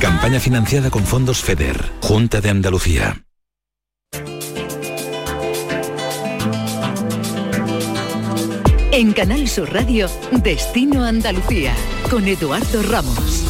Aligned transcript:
Campaña 0.00 0.40
financiada 0.40 0.90
con 0.90 1.04
fondos 1.04 1.42
FEDER, 1.42 1.90
Junta 2.02 2.42
de 2.42 2.50
Andalucía. 2.50 3.24
En 8.92 9.12
Canal 9.12 9.48
Sur 9.48 9.72
Radio, 9.72 10.08
Destino 10.32 11.02
Andalucía, 11.02 11.74
con 12.10 12.28
Eduardo 12.28 12.82
Ramos. 12.82 13.44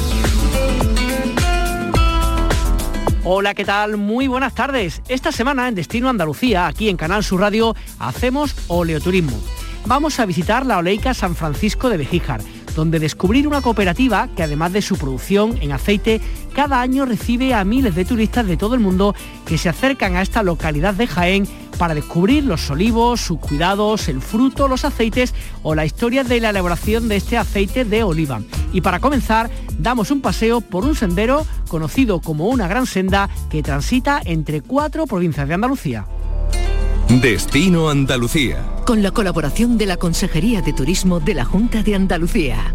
Hola, 3.24 3.54
¿qué 3.54 3.64
tal? 3.64 3.96
Muy 3.96 4.28
buenas 4.28 4.54
tardes. 4.54 5.02
Esta 5.08 5.32
semana 5.32 5.66
en 5.66 5.74
Destino 5.74 6.08
Andalucía, 6.08 6.68
aquí 6.68 6.88
en 6.88 6.96
Canal 6.96 7.24
Sur 7.24 7.40
Radio, 7.40 7.74
hacemos 7.98 8.54
oleoturismo. 8.68 9.36
Vamos 9.84 10.20
a 10.20 10.26
visitar 10.26 10.64
la 10.64 10.78
oleica 10.78 11.12
San 11.12 11.34
Francisco 11.34 11.88
de 11.88 11.96
Bejíjar 11.96 12.40
donde 12.76 13.00
descubrir 13.00 13.48
una 13.48 13.62
cooperativa 13.62 14.28
que 14.36 14.42
además 14.42 14.72
de 14.72 14.82
su 14.82 14.96
producción 14.96 15.56
en 15.62 15.72
aceite, 15.72 16.20
cada 16.54 16.80
año 16.80 17.06
recibe 17.06 17.54
a 17.54 17.64
miles 17.64 17.94
de 17.94 18.04
turistas 18.04 18.46
de 18.46 18.58
todo 18.58 18.74
el 18.74 18.80
mundo 18.80 19.14
que 19.46 19.58
se 19.58 19.70
acercan 19.70 20.14
a 20.14 20.22
esta 20.22 20.42
localidad 20.42 20.94
de 20.94 21.06
Jaén 21.06 21.48
para 21.78 21.94
descubrir 21.94 22.44
los 22.44 22.70
olivos, 22.70 23.20
sus 23.20 23.38
cuidados, 23.38 24.08
el 24.08 24.20
fruto, 24.20 24.68
los 24.68 24.84
aceites 24.84 25.34
o 25.62 25.74
la 25.74 25.86
historia 25.86 26.22
de 26.22 26.40
la 26.40 26.50
elaboración 26.50 27.08
de 27.08 27.16
este 27.16 27.38
aceite 27.38 27.84
de 27.84 28.02
oliva. 28.02 28.42
Y 28.72 28.82
para 28.82 29.00
comenzar, 29.00 29.50
damos 29.78 30.10
un 30.10 30.20
paseo 30.20 30.60
por 30.60 30.84
un 30.84 30.94
sendero 30.94 31.46
conocido 31.68 32.20
como 32.20 32.48
una 32.48 32.68
gran 32.68 32.86
senda 32.86 33.30
que 33.50 33.62
transita 33.62 34.20
entre 34.24 34.60
cuatro 34.60 35.06
provincias 35.06 35.48
de 35.48 35.54
Andalucía. 35.54 36.06
Destino 37.08 37.88
Andalucía. 37.88 38.66
Con 38.84 39.02
la 39.02 39.12
colaboración 39.12 39.78
de 39.78 39.86
la 39.86 39.96
Consejería 39.96 40.60
de 40.60 40.72
Turismo 40.72 41.20
de 41.20 41.34
la 41.34 41.44
Junta 41.44 41.82
de 41.82 41.94
Andalucía. 41.94 42.74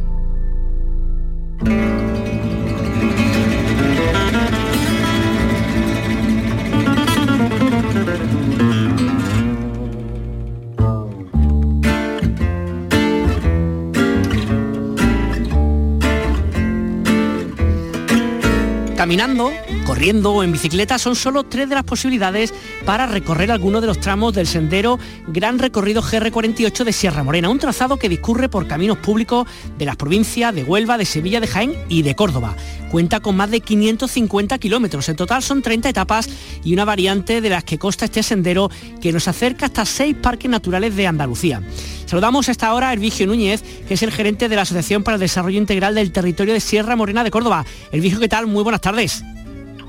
Caminando, 18.95 19.51
corriendo 19.91 20.31
o 20.31 20.41
en 20.41 20.53
bicicleta 20.53 20.97
son 20.97 21.17
solo 21.17 21.43
tres 21.43 21.67
de 21.67 21.75
las 21.75 21.83
posibilidades 21.83 22.53
para 22.85 23.07
recorrer 23.07 23.51
alguno 23.51 23.81
de 23.81 23.87
los 23.87 23.99
tramos 23.99 24.33
del 24.33 24.47
sendero 24.47 24.97
Gran 25.27 25.59
Recorrido 25.59 26.01
GR48 26.01 26.85
de 26.85 26.93
Sierra 26.93 27.25
Morena, 27.25 27.49
un 27.49 27.59
trazado 27.59 27.97
que 27.97 28.07
discurre 28.07 28.47
por 28.47 28.67
caminos 28.67 28.99
públicos 28.99 29.49
de 29.77 29.83
las 29.83 29.97
provincias 29.97 30.55
de 30.55 30.63
Huelva, 30.63 30.97
de 30.97 31.03
Sevilla, 31.03 31.41
de 31.41 31.47
Jaén 31.47 31.75
y 31.89 32.03
de 32.03 32.15
Córdoba. 32.15 32.55
Cuenta 32.89 33.19
con 33.19 33.35
más 33.35 33.51
de 33.51 33.59
550 33.59 34.57
kilómetros, 34.59 35.09
en 35.09 35.17
total 35.17 35.43
son 35.43 35.61
30 35.61 35.89
etapas 35.89 36.29
y 36.63 36.71
una 36.71 36.85
variante 36.85 37.41
de 37.41 37.49
las 37.49 37.65
que 37.65 37.77
consta 37.77 38.05
este 38.05 38.23
sendero 38.23 38.71
que 39.01 39.11
nos 39.11 39.27
acerca 39.27 39.65
hasta 39.65 39.83
seis 39.83 40.15
parques 40.15 40.49
naturales 40.49 40.95
de 40.95 41.05
Andalucía. 41.05 41.61
Saludamos 42.05 42.47
a 42.47 42.51
esta 42.51 42.73
hora 42.73 42.91
a 42.91 42.93
Elvigio 42.93 43.27
Núñez, 43.27 43.61
que 43.89 43.95
es 43.95 44.03
el 44.03 44.11
gerente 44.13 44.47
de 44.47 44.55
la 44.55 44.61
Asociación 44.61 45.03
para 45.03 45.15
el 45.15 45.21
Desarrollo 45.21 45.57
Integral 45.57 45.95
del 45.95 46.13
Territorio 46.13 46.53
de 46.53 46.61
Sierra 46.61 46.95
Morena 46.95 47.25
de 47.25 47.31
Córdoba. 47.31 47.65
Elvigio, 47.91 48.21
¿qué 48.21 48.29
tal? 48.29 48.47
Muy 48.47 48.63
buenas 48.63 48.79
tardes. 48.79 49.21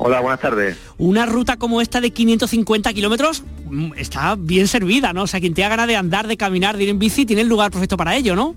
Hola, 0.04 0.18
buenas 0.18 0.40
tardes. 0.40 0.76
Una 0.98 1.26
ruta 1.26 1.58
como 1.58 1.80
esta 1.80 2.00
de 2.00 2.10
550 2.10 2.92
kilómetros 2.92 3.44
mm, 3.70 3.92
está 3.96 4.34
bien 4.36 4.66
servida, 4.66 5.12
¿no? 5.12 5.22
O 5.22 5.26
sea, 5.28 5.38
quien 5.38 5.54
tenga 5.54 5.68
ganas 5.68 5.86
de 5.86 5.94
andar, 5.94 6.26
de 6.26 6.36
caminar, 6.36 6.76
de 6.76 6.82
ir 6.82 6.88
en 6.88 6.98
bici, 6.98 7.24
tiene 7.24 7.42
el 7.42 7.48
lugar 7.48 7.70
perfecto 7.70 7.96
para 7.96 8.16
ello, 8.16 8.34
¿no? 8.34 8.56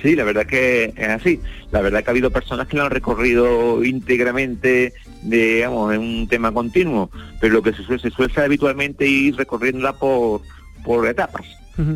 Sí, 0.00 0.14
la 0.14 0.22
verdad 0.22 0.46
que 0.46 0.94
es 0.96 1.08
así. 1.08 1.40
La 1.72 1.80
verdad 1.80 2.04
que 2.04 2.10
ha 2.10 2.12
habido 2.12 2.30
personas 2.30 2.68
que 2.68 2.76
lo 2.76 2.84
han 2.84 2.90
recorrido 2.90 3.82
íntegramente, 3.84 4.92
digamos, 5.22 5.92
en 5.92 6.02
un 6.02 6.28
tema 6.28 6.52
continuo, 6.52 7.10
pero 7.40 7.54
lo 7.54 7.62
que 7.62 7.72
se 7.72 7.82
suele, 7.82 8.00
se 8.00 8.10
suele 8.10 8.32
habitualmente 8.36 9.08
ir 9.08 9.34
recorriéndola 9.34 9.94
por, 9.94 10.42
por 10.84 11.04
etapas, 11.08 11.46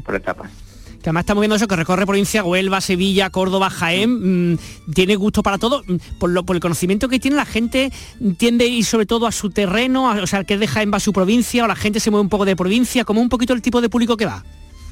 por 0.05 0.17
etapas 0.17 0.64
que 1.05 1.11
además 1.11 1.25
estamos 1.25 1.43
viendo 1.43 1.57
eso, 1.57 1.69
que 1.69 1.77
recorre 1.77 2.07
provincia 2.07 2.43
Huelva, 2.43 2.81
Sevilla, 2.81 3.29
Córdoba, 3.29 3.69
Jaén, 3.69 4.53
mm, 4.55 4.59
tiene 4.95 5.17
gusto 5.17 5.43
para 5.43 5.59
todo, 5.59 5.83
mm, 5.87 5.97
por, 6.19 6.31
lo, 6.31 6.47
por 6.47 6.57
el 6.57 6.63
conocimiento 6.63 7.11
que 7.11 7.21
tiene 7.21 7.37
la 7.37 7.45
gente, 7.45 7.93
tiende 8.39 8.67
y 8.69 8.83
sobre 8.85 9.05
todo 9.05 9.27
a 9.27 9.33
su 9.33 9.51
terreno, 9.51 10.11
o 10.11 10.27
sea, 10.27 10.45
que 10.45 10.57
de 10.57 10.67
Jaén 10.67 10.91
va 10.91 10.97
a 10.97 11.01
su 11.01 11.13
provincia, 11.13 11.63
o 11.65 11.67
la 11.67 11.77
gente 11.77 12.01
se 12.01 12.11
mueve 12.11 12.23
un 12.23 12.31
poco 12.31 12.47
de 12.47 12.57
provincia, 12.57 13.05
como 13.05 13.21
un 13.21 13.29
poquito 13.29 13.53
el 13.53 13.61
tipo 13.61 13.83
de 13.83 13.91
público 13.91 14.17
que 14.17 14.25
va. 14.25 14.45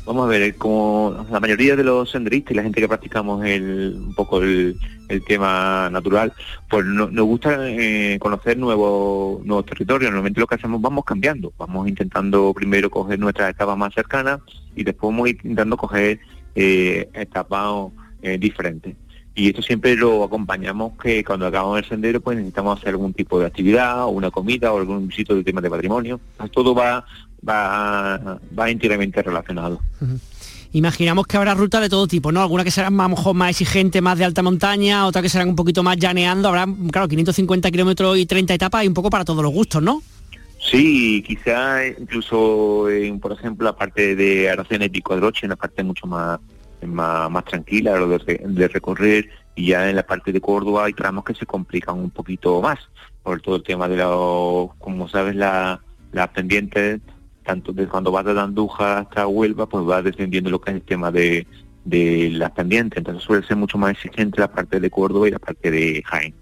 Vamos 0.04 0.26
a 0.26 0.30
ver, 0.30 0.56
como 0.56 1.26
la 1.30 1.38
mayoría 1.38 1.76
de 1.76 1.84
los 1.84 2.10
senderistas 2.10 2.52
y 2.52 2.54
la 2.56 2.64
gente 2.64 2.80
que 2.80 2.88
practicamos 2.88 3.44
el, 3.44 3.94
un 3.96 4.14
poco 4.14 4.42
el, 4.42 4.76
tema 5.26 5.90
natural, 5.90 6.32
pues 6.70 6.86
nos 6.86 7.10
gusta 7.26 7.68
eh, 7.68 8.18
conocer 8.18 8.56
nuevos, 8.56 9.44
nuevos 9.44 9.66
territorios. 9.66 10.10
Normalmente 10.10 10.40
lo 10.40 10.46
que 10.46 10.54
hacemos 10.54 10.80
vamos 10.80 11.04
cambiando, 11.04 11.52
vamos 11.58 11.86
intentando 11.86 12.52
primero 12.54 12.88
coger 12.88 13.18
nuestras 13.18 13.50
etapas 13.50 13.76
más 13.76 13.92
cercanas 13.92 14.40
y 14.74 14.82
después 14.84 15.12
vamos 15.12 15.28
intentando 15.28 15.76
coger 15.76 16.18
eh, 16.54 17.10
etapas 17.12 17.92
eh, 18.22 18.38
diferentes. 18.38 18.96
Y 19.34 19.48
esto 19.48 19.62
siempre 19.62 19.96
lo 19.96 20.24
acompañamos 20.24 20.92
que 20.98 21.22
cuando 21.24 21.46
acabamos 21.46 21.78
el 21.78 21.84
sendero 21.84 22.20
pues 22.20 22.36
necesitamos 22.36 22.78
hacer 22.78 22.90
algún 22.90 23.14
tipo 23.14 23.38
de 23.38 23.46
actividad 23.46 24.04
o 24.04 24.08
una 24.08 24.30
comida 24.30 24.72
o 24.72 24.78
algún 24.78 25.08
visito 25.08 25.34
de 25.34 25.44
tema 25.44 25.60
de 25.60 25.70
patrimonio. 25.70 26.20
todo 26.52 26.74
va, 26.74 27.04
va, 27.46 28.38
va 28.58 28.70
íntimamente 28.70 29.22
relacionado. 29.22 29.80
Imaginamos 30.72 31.26
que 31.26 31.36
habrá 31.36 31.54
rutas 31.54 31.82
de 31.82 31.88
todo 31.88 32.06
tipo, 32.06 32.32
¿no? 32.32 32.40
Algunas 32.40 32.64
que 32.64 32.70
serán 32.70 32.94
más, 32.94 33.10
más 33.34 33.50
exigentes, 33.50 34.00
más 34.00 34.18
de 34.18 34.24
alta 34.24 34.42
montaña, 34.42 35.06
otras 35.06 35.22
que 35.22 35.28
serán 35.28 35.48
un 35.48 35.56
poquito 35.56 35.82
más 35.82 35.98
llaneando. 35.98 36.48
Habrá, 36.48 36.66
claro, 36.90 37.08
550 37.08 37.70
kilómetros 37.70 38.16
y 38.16 38.26
30 38.26 38.54
etapas 38.54 38.84
y 38.84 38.88
un 38.88 38.94
poco 38.94 39.10
para 39.10 39.24
todos 39.24 39.42
los 39.42 39.52
gustos, 39.52 39.82
¿no? 39.82 40.02
Sí, 40.58 41.22
quizá 41.26 41.86
incluso, 41.86 42.88
en, 42.88 43.18
por 43.20 43.32
ejemplo, 43.32 43.66
la 43.66 43.76
parte 43.76 44.14
de 44.14 44.48
Aracena 44.48 44.84
y 44.84 44.88
Pico 44.88 45.12
Adroche, 45.12 45.44
una 45.44 45.56
parte 45.56 45.82
mucho 45.82 46.06
más 46.06 46.38
más, 46.86 47.30
más 47.30 47.44
tranquila 47.44 47.94
de, 47.94 48.68
recorrer 48.68 49.28
y 49.54 49.68
ya 49.68 49.88
en 49.88 49.96
la 49.96 50.02
parte 50.04 50.32
de 50.32 50.40
Córdoba 50.40 50.86
hay 50.86 50.92
tramos 50.92 51.24
que 51.24 51.34
se 51.34 51.46
complican 51.46 51.98
un 51.98 52.10
poquito 52.10 52.60
más 52.60 52.78
por 53.22 53.40
todo 53.40 53.56
el 53.56 53.62
tema 53.62 53.88
de 53.88 53.98
los, 53.98 54.74
como 54.78 55.08
sabes, 55.08 55.36
la, 55.36 55.80
las 56.12 56.28
pendientes, 56.28 57.00
tanto 57.44 57.72
de 57.72 57.86
cuando 57.86 58.10
vas 58.10 58.24
de 58.24 58.38
Andújar 58.38 58.98
hasta 58.98 59.26
Huelva, 59.26 59.66
pues 59.66 59.84
vas 59.84 60.04
descendiendo 60.04 60.50
lo 60.50 60.60
que 60.60 60.70
es 60.70 60.76
el 60.76 60.82
tema 60.82 61.10
de, 61.10 61.46
de 61.84 62.30
las 62.30 62.52
pendientes, 62.52 62.98
entonces 62.98 63.22
suele 63.22 63.46
ser 63.46 63.56
mucho 63.56 63.78
más 63.78 63.92
exigente 63.92 64.40
la 64.40 64.52
parte 64.52 64.78
de 64.80 64.90
Córdoba 64.90 65.28
y 65.28 65.32
la 65.32 65.38
parte 65.38 65.70
de 65.70 66.02
Jaén. 66.04 66.34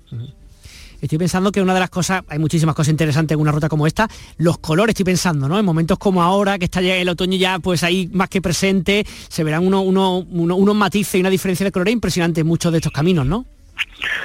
Estoy 1.01 1.17
pensando 1.17 1.51
que 1.51 1.63
una 1.63 1.73
de 1.73 1.81
las 1.81 1.89
cosas, 1.89 2.23
hay 2.29 2.39
muchísimas 2.39 2.75
cosas 2.75 2.91
interesantes 2.91 3.35
en 3.35 3.41
una 3.41 3.53
ruta 3.53 3.71
como 3.71 3.87
esta, 3.87 4.07
los 4.37 4.59
colores 4.59 4.93
estoy 4.93 5.07
pensando, 5.07 5.49
¿no? 5.49 5.59
En 5.59 5.65
momentos 5.65 5.99
como 5.99 6.23
ahora, 6.23 6.59
que 6.59 6.67
está 6.67 6.83
ya 6.83 6.95
el 6.97 7.09
otoño 7.09 7.39
ya 7.39 7.59
pues 7.59 7.83
ahí 7.85 8.11
más 8.13 8.29
que 8.29 8.43
presente, 8.43 9.07
se 9.29 9.43
verán 9.43 9.67
uno, 9.67 9.81
uno, 9.81 10.19
unos 10.19 10.75
matices 10.75 11.15
y 11.15 11.21
una 11.21 11.31
diferencia 11.31 11.65
de 11.65 11.73
colores 11.73 11.95
impresionante 11.95 12.43
en 12.43 12.47
muchos 12.47 12.71
de 12.71 12.79
estos 12.79 12.93
caminos, 12.93 13.25
¿no? 13.25 13.47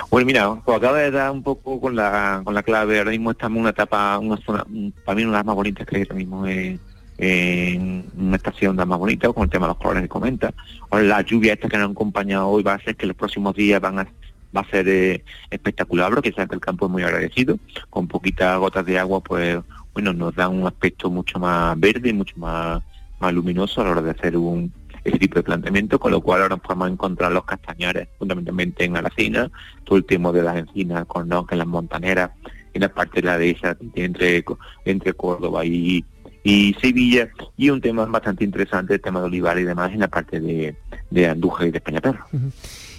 Bueno, 0.09 0.25
mira, 0.25 0.55
pues 0.63 0.77
acaba 0.77 0.97
de 0.99 1.11
dar 1.11 1.31
un 1.31 1.43
poco 1.43 1.79
con 1.79 1.95
la, 1.95 2.41
con 2.43 2.53
la 2.53 2.63
clave, 2.63 2.97
ahora 2.99 3.11
mismo 3.11 3.31
estamos 3.31 3.57
en 3.57 3.61
una 3.61 3.69
etapa, 3.71 4.17
una 4.19 4.37
zona, 4.37 4.65
para 5.03 5.15
mí 5.15 5.23
una 5.23 5.31
de 5.31 5.37
las 5.37 5.45
más 5.45 5.55
bonitas 5.55 5.85
que 5.85 5.97
hay 5.97 6.01
ahora 6.03 6.15
mismo 6.15 6.47
en 6.47 8.05
una 8.17 8.35
estación 8.35 8.75
de 8.75 8.81
las 8.81 8.87
más 8.87 8.99
bonitas, 8.99 9.33
con 9.33 9.43
el 9.43 9.49
tema 9.49 9.67
de 9.67 9.73
los 9.73 9.77
colores 9.77 10.03
que 10.03 10.09
comenta. 10.09 10.53
Ahora 10.89 11.05
la 11.05 11.21
lluvia 11.21 11.53
esta 11.53 11.69
que 11.69 11.77
nos 11.77 11.85
han 11.85 11.91
acompañado 11.91 12.47
hoy 12.47 12.63
va 12.63 12.73
a 12.73 12.75
hacer 12.75 12.95
que 12.95 13.05
los 13.05 13.15
próximos 13.15 13.55
días 13.55 13.81
van 13.81 13.99
a 13.99 14.07
va 14.55 14.61
a 14.61 14.69
ser 14.69 14.87
eh, 14.87 15.23
espectacular, 15.49 16.13
porque 16.13 16.31
que 16.31 16.41
el 16.41 16.59
campo 16.59 16.85
es 16.85 16.91
muy 16.91 17.03
agradecido, 17.03 17.57
con 17.89 18.07
poquitas 18.07 18.57
gotas 18.57 18.85
de 18.85 18.97
agua, 18.97 19.21
pues 19.21 19.59
bueno, 19.93 20.13
nos 20.13 20.35
da 20.35 20.47
un 20.47 20.65
aspecto 20.65 21.09
mucho 21.09 21.39
más 21.39 21.79
verde, 21.79 22.13
mucho 22.13 22.35
más, 22.37 22.81
más 23.19 23.33
luminoso 23.33 23.81
a 23.81 23.85
la 23.85 23.91
hora 23.91 24.01
de 24.01 24.11
hacer 24.11 24.37
un 24.37 24.71
ese 25.05 25.19
tipo 25.19 25.35
de 25.35 25.43
planteamiento, 25.43 25.99
con 25.99 26.11
lo 26.11 26.19
cual 26.19 26.41
ahora 26.41 26.57
podemos 26.57 26.89
encontrar 26.89 27.31
los 27.31 27.45
castañares 27.45 28.09
fundamentalmente 28.17 28.83
en 28.83 28.97
Aracina, 28.97 29.51
todo 29.83 29.97
el 29.97 30.05
tema 30.05 30.31
de 30.31 30.41
las 30.41 30.57
encinas, 30.57 31.05
con 31.05 31.29
¿no? 31.29 31.45
que 31.45 31.55
las 31.55 31.67
montaneras, 31.67 32.31
en 32.73 32.81
la 32.81 32.89
parte 32.89 33.21
de 33.21 33.27
la 33.27 33.37
dehesa 33.37 33.77
entre, 33.93 34.43
entre 34.83 35.13
Córdoba 35.13 35.63
y, 35.63 36.03
y 36.43 36.75
Sevilla, 36.81 37.29
y 37.55 37.69
un 37.69 37.79
tema 37.79 38.05
bastante 38.05 38.43
interesante, 38.43 38.95
el 38.95 39.01
tema 39.01 39.19
de 39.19 39.27
olivar 39.27 39.57
y 39.59 39.63
demás, 39.63 39.93
en 39.93 39.99
la 39.99 40.07
parte 40.07 40.41
de, 40.41 40.75
de 41.11 41.29
Andújar 41.29 41.67
y 41.67 41.71
de 41.71 41.81
Peñaperro. 41.81 42.25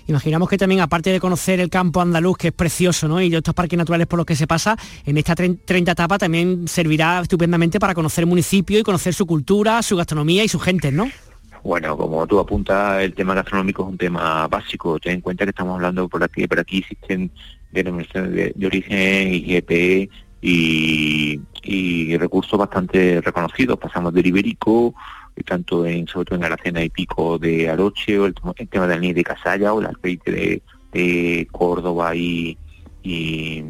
Imaginamos 0.09 0.49
que 0.49 0.57
también, 0.57 0.81
aparte 0.81 1.11
de 1.11 1.19
conocer 1.19 1.59
el 1.59 1.69
campo 1.69 2.01
andaluz, 2.01 2.39
que 2.39 2.49
es 2.49 2.55
precioso, 2.55 3.09
¿no? 3.09 3.21
Y 3.21 3.35
estos 3.35 3.55
parques 3.55 3.77
naturales 3.77 4.07
por 4.07 4.19
los 4.19 4.27
que 4.27 4.37
se 4.37 4.47
pasa, 4.47 4.79
en 5.05 5.19
esta 5.19 5.35
30 5.35 5.91
etapa 5.91 6.17
también 6.17 6.69
servirá 6.69 7.21
estupendamente 7.21 7.81
para 7.81 7.95
conocer 7.95 8.23
el 8.23 8.29
municipio 8.29 8.79
y 8.79 8.85
conocer 8.85 9.13
su 9.13 9.27
cultura, 9.27 9.83
su 9.83 9.97
gastronomía 9.97 10.45
y 10.45 10.49
su 10.49 10.61
gente, 10.61 10.93
¿no? 10.93 11.11
Bueno, 11.67 11.97
como 11.97 12.25
tú 12.29 12.39
apuntas, 12.39 13.03
el 13.03 13.13
tema 13.13 13.35
gastronómico 13.35 13.83
es 13.83 13.89
un 13.89 13.99
tema 13.99 14.47
básico. 14.47 15.01
Ten 15.01 15.15
en 15.15 15.21
cuenta 15.21 15.45
que 15.45 15.51
estamos 15.51 15.75
hablando 15.75 16.09
por 16.09 16.23
aquí, 16.23 16.47
por 16.47 16.61
aquí 16.61 16.79
existen 16.79 17.29
denominaciones 17.73 18.55
de, 18.55 18.67
origen, 18.67 19.35
IGP 19.35 20.09
y, 20.43 21.41
y 21.65 22.17
recursos 22.19 22.57
bastante 22.57 23.21
reconocidos. 23.21 23.81
Pasamos 23.81 24.15
del 24.15 24.29
ibérico, 24.29 24.95
tanto 25.45 25.85
en, 25.85 26.07
sobre 26.07 26.27
todo 26.27 26.39
en 26.39 26.45
Aracena 26.45 26.85
y 26.85 26.89
Pico 26.89 27.37
de 27.37 27.69
Aroche, 27.69 28.17
o 28.21 28.27
el, 28.27 28.35
tema 28.71 28.87
del 28.87 28.99
anís 28.99 29.17
de 29.17 29.25
Casalla, 29.25 29.75
o 29.75 29.81
el 29.81 29.87
aceite 29.87 30.63
de, 30.93 31.49
Córdoba 31.51 32.15
y, 32.15 32.57
y, 33.03 33.65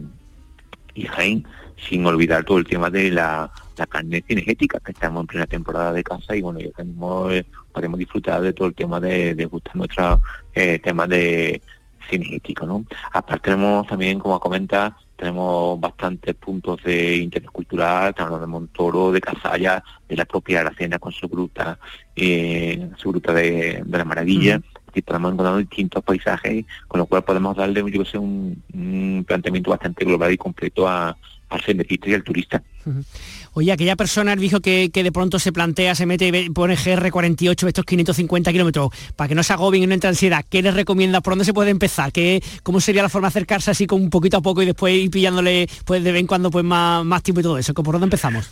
Jaén, 1.09 1.47
sin 1.89 2.05
olvidar 2.05 2.45
todo 2.45 2.59
el 2.59 2.67
tema 2.67 2.91
de 2.91 3.11
la, 3.11 3.51
carne 3.89 4.23
cinegética, 4.29 4.81
que 4.81 4.93
estamos 4.93 5.23
en 5.23 5.27
plena 5.27 5.47
temporada 5.47 5.95
de 5.95 6.05
casa 6.05 6.37
y 6.37 6.43
bueno, 6.43 6.61
ya 6.61 6.71
tenemos, 6.71 7.33
eh, 7.33 7.45
podemos 7.77 7.99
disfrutar 7.99 8.41
de 8.41 8.55
todo 8.55 8.69
el 8.69 8.75
tema 8.75 8.99
de, 8.99 9.35
de 9.35 9.45
gustar 9.45 9.77
nuestro 9.77 10.23
eh, 10.55 10.79
tema 10.79 11.07
de 11.07 11.61
cinegético, 12.09 12.65
¿no? 12.65 12.87
Aparte 13.13 13.51
tenemos 13.51 13.87
también, 13.87 14.19
como 14.19 14.41
comenta, 14.41 14.97
tenemos 15.15 15.79
bastantes 15.79 16.35
puntos 16.37 16.83
de 16.83 17.17
interés 17.17 17.51
cultural, 17.51 18.15
hablando 18.17 18.41
de 18.41 18.47
Montoro, 18.47 19.13
de 19.13 19.21
Casalla, 19.21 19.85
de 20.09 20.17
la 20.17 20.25
propia 20.25 20.61
Aracena 20.61 20.99
con 20.99 21.13
su 21.13 21.29
gruta, 21.29 21.79
eh, 22.15 22.89
su 22.97 23.11
gruta 23.11 23.35
de, 23.35 23.85
la 23.87 24.05
maravilla, 24.07 24.59
y 24.95 25.01
estamos 25.01 25.31
encontrando 25.31 25.59
distintos 25.59 26.03
paisajes, 26.03 26.65
con 26.89 27.01
lo 27.01 27.05
cual 27.05 27.25
podemos 27.25 27.55
darle 27.59 27.85
yo 27.93 28.07
sé, 28.07 28.17
un, 28.17 28.63
un 28.73 29.23
planteamiento 29.27 29.71
bastante 29.71 30.07
global 30.07 30.33
y 30.33 30.39
completo 30.39 30.89
a, 30.89 31.15
al 31.49 31.63
senderista 31.63 32.11
y 32.11 32.15
al 32.15 32.25
turista. 32.25 32.63
Oye, 33.53 33.73
aquella 33.73 33.97
persona 33.97 34.37
dijo 34.37 34.61
que, 34.61 34.91
que 34.93 35.03
de 35.03 35.13
pronto 35.13 35.39
se 35.39 35.53
plantea, 35.53 35.95
se 35.95 36.07
mete 36.07 36.29
y 36.29 36.51
pone 36.51 36.77
GR48 36.77 37.67
estos 37.67 37.85
550 37.85 38.53
kilómetros, 38.53 38.91
para 39.17 39.29
que 39.29 39.35
no 39.35 39.43
se 39.43 39.53
agobien 39.53 39.85
y 39.85 39.87
no 39.87 39.95
entre 39.95 40.09
ansiedad, 40.09 40.45
¿qué 40.49 40.63
les 40.63 40.75
recomienda? 40.75 41.21
¿Por 41.21 41.33
dónde 41.33 41.45
se 41.45 41.55
puede 41.55 41.71
empezar? 41.71 42.13
¿Qué, 42.13 42.43
¿Cómo 42.63 42.81
sería 42.81 43.03
la 43.03 43.09
forma 43.09 43.29
de 43.29 43.31
acercarse 43.31 43.71
así 43.71 43.87
con 43.87 44.03
un 44.03 44.11
poquito 44.11 44.37
a 44.37 44.43
poco 44.43 44.63
y 44.63 44.67
después 44.67 44.95
ir 44.95 45.11
pillándole 45.11 45.69
pues 45.85 46.05
de 46.05 46.13
vez 46.13 46.21
en 46.21 46.27
cuando 46.27 46.51
pues 46.51 46.65
más, 46.65 47.05
más 47.05 47.23
tiempo 47.23 47.41
y 47.41 47.45
todo 47.45 47.59
eso? 47.59 47.75
¿Por 47.75 47.93
dónde 47.93 48.07
empezamos? 48.07 48.51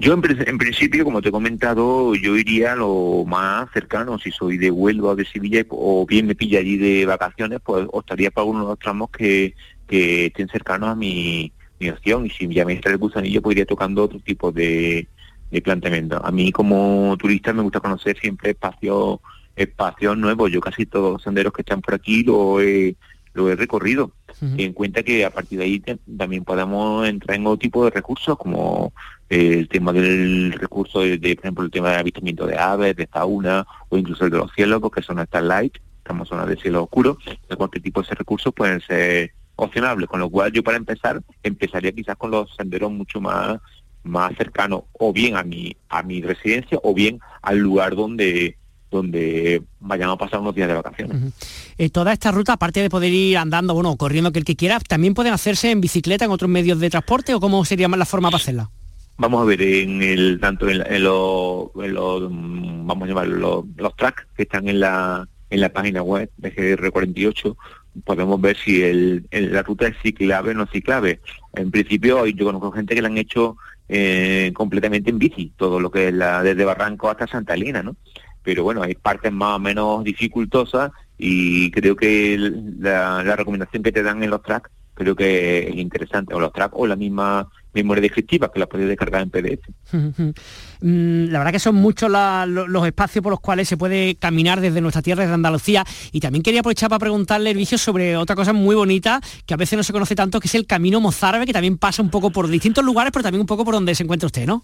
Yo 0.00 0.12
en, 0.12 0.20
principio, 0.58 1.04
como 1.04 1.22
te 1.22 1.28
he 1.28 1.32
comentado, 1.32 2.16
yo 2.16 2.36
iría 2.36 2.74
lo 2.74 3.24
más 3.26 3.70
cercano, 3.72 4.18
si 4.18 4.32
soy 4.32 4.58
de 4.58 4.70
Huelva 4.70 5.10
o 5.10 5.16
de 5.16 5.24
Sevilla 5.24 5.64
o 5.70 6.04
bien 6.04 6.26
me 6.26 6.34
pilla 6.34 6.58
allí 6.58 6.76
de 6.76 7.06
vacaciones, 7.06 7.60
pues 7.64 7.86
optaría 7.92 8.32
para 8.32 8.44
uno 8.44 8.62
de 8.62 8.66
los 8.70 8.78
tramos 8.78 9.10
que, 9.10 9.54
que 9.86 10.26
estén 10.26 10.48
cercanos 10.48 10.90
a 10.90 10.94
mi 10.96 11.52
mi 11.78 11.90
opción 11.90 12.26
y 12.26 12.30
si 12.30 12.48
ya 12.48 12.64
me 12.64 12.72
entra 12.72 12.92
el 12.92 12.98
gusanillo 12.98 13.42
pues 13.42 13.54
iría 13.54 13.66
tocando 13.66 14.04
otro 14.04 14.20
tipo 14.20 14.52
de, 14.52 15.08
de 15.50 15.62
planteamiento. 15.62 16.24
A 16.24 16.30
mí 16.30 16.52
como 16.52 17.16
turista 17.18 17.52
me 17.52 17.62
gusta 17.62 17.80
conocer 17.80 18.18
siempre 18.18 18.50
espacios 18.50 19.20
espacios 19.56 20.16
nuevos. 20.16 20.50
Yo 20.50 20.60
casi 20.60 20.86
todos 20.86 21.12
los 21.14 21.22
senderos 21.22 21.52
que 21.52 21.62
están 21.62 21.80
por 21.80 21.94
aquí 21.94 22.22
lo 22.24 22.60
he, 22.60 22.96
lo 23.32 23.50
he 23.50 23.56
recorrido. 23.56 24.12
Y 24.56 24.64
en 24.64 24.72
cuenta 24.72 25.04
que 25.04 25.24
a 25.24 25.30
partir 25.30 25.60
de 25.60 25.64
ahí 25.64 25.80
también 26.18 26.44
podemos 26.44 27.06
entrar 27.06 27.36
en 27.36 27.46
otro 27.46 27.58
tipo 27.58 27.84
de 27.84 27.92
recursos, 27.92 28.36
como 28.36 28.92
el 29.28 29.68
tema 29.68 29.92
del 29.92 30.52
recurso 30.52 31.00
de, 31.00 31.18
por 31.18 31.44
ejemplo, 31.44 31.64
el 31.64 31.70
tema 31.70 31.90
del 31.90 32.00
avistamiento 32.00 32.44
de 32.44 32.58
aves, 32.58 32.96
de 32.96 33.06
fauna, 33.06 33.64
o 33.88 33.96
incluso 33.96 34.24
el 34.24 34.32
de 34.32 34.38
los 34.38 34.52
cielos, 34.52 34.80
porque 34.80 35.02
son 35.02 35.24
Starlight, 35.24 35.76
estamos 35.98 36.26
en 36.26 36.30
zona 36.30 36.46
de 36.46 36.56
cielo 36.56 36.82
oscuro. 36.82 37.16
De 37.48 37.56
cualquier 37.56 37.82
tipo 37.82 38.02
de 38.02 38.14
recursos 38.14 38.52
pueden 38.52 38.80
ser 38.80 39.32
opcionable, 39.56 40.06
con 40.06 40.20
lo 40.20 40.30
cual 40.30 40.52
yo 40.52 40.62
para 40.62 40.76
empezar 40.76 41.22
empezaría 41.42 41.92
quizás 41.92 42.16
con 42.16 42.30
los 42.30 42.54
senderos 42.56 42.90
mucho 42.90 43.20
más 43.20 43.58
más 44.02 44.36
cercanos 44.36 44.82
o 44.92 45.12
bien 45.12 45.36
a 45.36 45.42
mi 45.42 45.74
a 45.88 46.02
mi 46.02 46.20
residencia 46.20 46.78
o 46.82 46.92
bien 46.92 47.20
al 47.40 47.58
lugar 47.58 47.94
donde 47.94 48.56
donde 48.90 49.62
vayamos 49.80 50.14
a 50.14 50.18
pasar 50.18 50.40
unos 50.40 50.54
días 50.54 50.68
de 50.68 50.74
vacaciones. 50.74 51.32
Eh, 51.78 51.90
toda 51.90 52.12
esta 52.12 52.30
ruta, 52.30 52.52
aparte 52.52 52.80
de 52.80 52.88
poder 52.88 53.12
ir 53.12 53.36
andando, 53.36 53.74
bueno, 53.74 53.96
corriendo 53.96 54.30
que 54.30 54.38
el 54.38 54.44
que 54.44 54.54
quiera, 54.54 54.78
¿también 54.78 55.14
pueden 55.14 55.32
hacerse 55.32 55.72
en 55.72 55.80
bicicleta, 55.80 56.24
en 56.24 56.30
otros 56.30 56.48
medios 56.48 56.78
de 56.78 56.90
transporte 56.90 57.34
o 57.34 57.40
cómo 57.40 57.64
sería 57.64 57.88
más 57.88 57.98
la 57.98 58.04
forma 58.04 58.28
para 58.28 58.40
hacerla? 58.40 58.70
Vamos 59.16 59.42
a 59.42 59.44
ver, 59.46 59.62
en 59.62 60.00
el 60.00 60.38
tanto 60.40 60.68
en, 60.68 60.78
los, 61.02 61.70
vamos 61.74 63.02
a 63.02 63.06
llamar 63.06 63.26
los, 63.26 63.64
los 63.76 63.96
tracks 63.96 64.26
que 64.36 64.44
están 64.44 64.68
en 64.68 64.78
la 64.78 65.26
en 65.50 65.60
la 65.60 65.72
página 65.72 66.02
web 66.02 66.30
de 66.36 66.54
GR48 66.54 67.56
podemos 68.04 68.40
ver 68.40 68.56
si 68.56 68.82
el, 68.82 69.26
la 69.30 69.62
ruta 69.62 69.86
es 69.86 69.96
ciclable 70.02 70.52
o 70.52 70.54
no 70.54 70.66
ciclable. 70.66 71.20
En 71.54 71.70
principio, 71.70 72.26
yo 72.26 72.46
conozco 72.46 72.72
gente 72.72 72.94
que 72.94 73.02
la 73.02 73.08
han 73.08 73.18
hecho 73.18 73.56
eh, 73.88 74.50
completamente 74.54 75.10
en 75.10 75.18
bici, 75.18 75.52
todo 75.56 75.78
lo 75.78 75.90
que 75.90 76.08
es 76.08 76.14
la 76.14 76.42
desde 76.42 76.64
Barranco 76.64 77.10
hasta 77.10 77.26
Santa 77.26 77.54
Elena, 77.54 77.82
¿no? 77.82 77.96
Pero 78.42 78.62
bueno, 78.62 78.82
hay 78.82 78.94
partes 78.94 79.32
más 79.32 79.56
o 79.56 79.58
menos 79.58 80.04
dificultosas 80.04 80.90
y 81.16 81.70
creo 81.70 81.96
que 81.96 82.36
la 82.78 83.22
recomendación 83.36 83.82
que 83.82 83.92
te 83.92 84.02
dan 84.02 84.22
en 84.22 84.30
los 84.30 84.42
tracks 84.42 84.70
creo 84.94 85.16
que 85.16 85.68
es 85.68 85.76
interesante, 85.76 86.34
o 86.34 86.40
los 86.40 86.52
tracks 86.52 86.74
o 86.76 86.86
la 86.86 86.96
misma 86.96 87.48
memoria 87.74 88.02
descriptiva 88.02 88.50
que 88.52 88.58
la 88.58 88.66
podéis 88.66 88.88
descargar 88.88 89.22
en 89.22 89.30
PDF. 89.30 89.68
Mm, 90.80 91.30
la 91.30 91.38
verdad 91.38 91.52
que 91.52 91.60
son 91.60 91.76
muchos 91.76 92.10
los 92.10 92.86
espacios 92.86 93.22
por 93.22 93.30
los 93.30 93.40
cuales 93.40 93.66
se 93.66 93.78
puede 93.78 94.16
caminar 94.16 94.60
desde 94.60 94.82
nuestra 94.82 95.00
tierra, 95.00 95.22
desde 95.22 95.32
Andalucía. 95.32 95.82
Y 96.12 96.20
también 96.20 96.42
quería 96.42 96.60
aprovechar 96.60 96.90
para 96.90 96.98
preguntarle, 96.98 97.50
Hervicio, 97.50 97.78
sobre 97.78 98.18
otra 98.18 98.36
cosa 98.36 98.52
muy 98.52 98.74
bonita 98.74 99.18
que 99.46 99.54
a 99.54 99.56
veces 99.56 99.78
no 99.78 99.82
se 99.82 99.94
conoce 99.94 100.14
tanto, 100.14 100.40
que 100.40 100.48
es 100.48 100.54
el 100.54 100.66
Camino 100.66 101.00
Mozárabe, 101.00 101.46
que 101.46 101.54
también 101.54 101.78
pasa 101.78 102.02
un 102.02 102.10
poco 102.10 102.28
por 102.28 102.48
distintos 102.48 102.84
lugares, 102.84 103.12
pero 103.12 103.22
también 103.22 103.40
un 103.40 103.46
poco 103.46 103.64
por 103.64 103.72
donde 103.72 103.94
se 103.94 104.02
encuentra 104.02 104.26
usted, 104.26 104.46
¿no? 104.46 104.62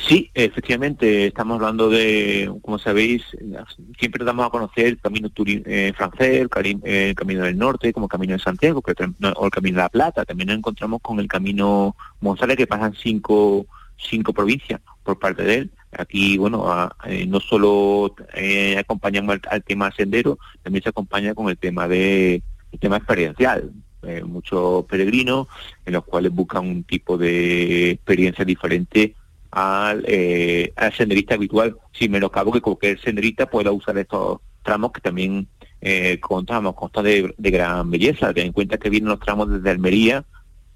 Sí, 0.00 0.30
efectivamente, 0.34 1.26
estamos 1.26 1.56
hablando 1.56 1.88
de, 1.88 2.50
como 2.62 2.78
sabéis, 2.78 3.22
siempre 3.98 4.24
damos 4.24 4.46
a 4.46 4.50
conocer 4.50 4.86
el 4.86 5.00
camino 5.00 5.30
eh, 5.36 5.92
francés, 5.96 6.40
el, 6.40 6.48
camino 7.14 7.44
del 7.44 7.58
norte, 7.58 7.92
como 7.92 8.06
el 8.06 8.10
camino 8.10 8.32
de 8.32 8.38
Santiago, 8.38 8.82
o 8.82 9.44
el 9.44 9.50
camino 9.50 9.76
de 9.76 9.82
la 9.82 9.88
Plata. 9.88 10.24
También 10.24 10.48
nos 10.48 10.58
encontramos 10.58 11.00
con 11.00 11.20
el 11.20 11.28
camino 11.28 11.96
Monsalve, 12.20 12.56
que 12.56 12.66
pasan 12.66 12.94
cinco, 12.94 13.66
cinco 13.96 14.32
provincias 14.32 14.80
por 15.02 15.18
parte 15.18 15.42
de 15.42 15.54
él. 15.54 15.70
Aquí, 15.92 16.38
bueno, 16.38 16.90
eh, 17.04 17.26
no 17.26 17.38
solo 17.40 18.14
eh, 18.34 18.76
acompañamos 18.78 19.38
al, 19.48 19.62
tema 19.62 19.92
sendero, 19.92 20.38
también 20.62 20.82
se 20.82 20.88
acompaña 20.88 21.34
con 21.34 21.48
el 21.48 21.58
tema 21.58 21.86
de 21.86 22.42
el 22.72 22.78
tema 22.80 22.96
experiencial. 22.96 23.70
muchos 24.24 24.84
peregrinos 24.86 25.46
en 25.86 25.92
los 25.92 26.04
cuales 26.04 26.32
buscan 26.32 26.66
un 26.66 26.82
tipo 26.84 27.16
de 27.16 27.90
experiencia 27.90 28.44
diferente 28.44 29.14
al, 29.54 30.04
eh, 30.08 30.72
al 30.74 30.92
senderista 30.92 31.36
habitual, 31.36 31.76
sin 31.92 32.12
cabo 32.28 32.52
que 32.52 32.60
cualquier 32.60 33.00
senderista 33.00 33.46
pueda 33.46 33.70
usar 33.70 33.96
estos 33.98 34.40
tramos 34.64 34.90
que 34.90 35.00
también 35.00 35.46
eh, 35.80 36.18
contamos, 36.18 36.74
consta 36.74 37.02
de, 37.02 37.32
gran 37.38 37.88
belleza. 37.88 38.34
Ten 38.34 38.46
en 38.46 38.52
cuenta 38.52 38.78
que 38.78 38.90
vienen 38.90 39.10
los 39.10 39.20
tramos 39.20 39.48
desde 39.48 39.70
Almería, 39.70 40.24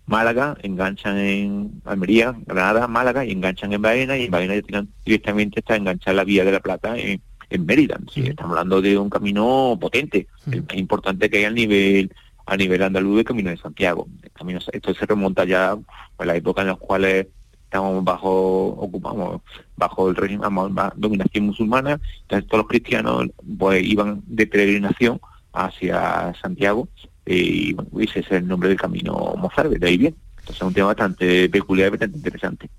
Málaga, 0.07 0.57
enganchan 0.63 1.19
en 1.19 1.83
Almería, 1.85 2.37
Granada, 2.47 2.87
Málaga 2.87 3.25
y 3.25 3.33
enganchan 3.33 3.73
en 3.73 3.83
Baena 3.83 4.17
y 4.17 4.27
en 4.27 4.31
Baena 4.31 4.87
directamente 5.05 5.59
está 5.59 5.75
enganchar 5.75 6.15
la 6.15 6.25
vía 6.25 6.45
de 6.45 6.53
la 6.53 6.61
Plata 6.61 6.97
en, 6.97 7.21
Mérida. 7.67 7.99
Estamos 8.15 8.53
hablando 8.53 8.81
de 8.81 8.97
un 8.97 9.11
camino 9.11 9.77
potente, 9.81 10.29
el 10.53 10.63
más 10.63 10.77
importante 10.77 11.29
que 11.29 11.39
hay 11.39 11.45
al 11.45 11.55
nivel 11.55 12.13
a 12.45 12.57
nivel 12.57 12.83
andaluz 12.83 13.19
el 13.19 13.25
camino 13.25 13.51
de 13.51 13.57
Santiago. 13.57 14.07
El 14.23 14.31
camino, 14.31 14.61
esto 14.73 14.95
se 14.95 15.05
remonta 15.05 15.45
ya 15.45 15.77
a 16.19 16.25
la 16.25 16.37
época 16.37 16.63
en 16.63 16.69
las 16.69 16.79
cuales 16.79 17.27
estamos 17.69 18.03
bajo 18.03 18.69
ocupamos 18.69 19.43
bajo 19.77 20.09
el 20.09 20.17
régimen 20.17 20.49
dominación 20.97 21.47
musulmana 21.47 22.01
entonces 22.23 22.49
todos 22.49 22.61
los 22.61 22.69
cristianos 22.69 23.27
pues 23.59 23.85
iban 23.85 24.23
de 24.27 24.47
peregrinación 24.47 25.21
hacia 25.53 26.33
Santiago 26.41 26.89
y 27.27 27.75
bueno, 27.75 27.91
ese 28.01 28.21
es 28.21 28.31
el 28.33 28.49
nombre 28.49 28.71
del 28.71 28.79
camino 28.79 29.35
Mozart 29.37 29.71
de 29.71 29.87
ahí 29.87 29.99
bien 29.99 30.17
entonces 30.31 30.57
es 30.57 30.63
un 30.63 30.73
tema 30.73 30.89
bastante 30.89 31.49
peculiar 31.51 31.89
y 31.89 31.91
bastante 31.91 32.17
interesante 32.17 32.71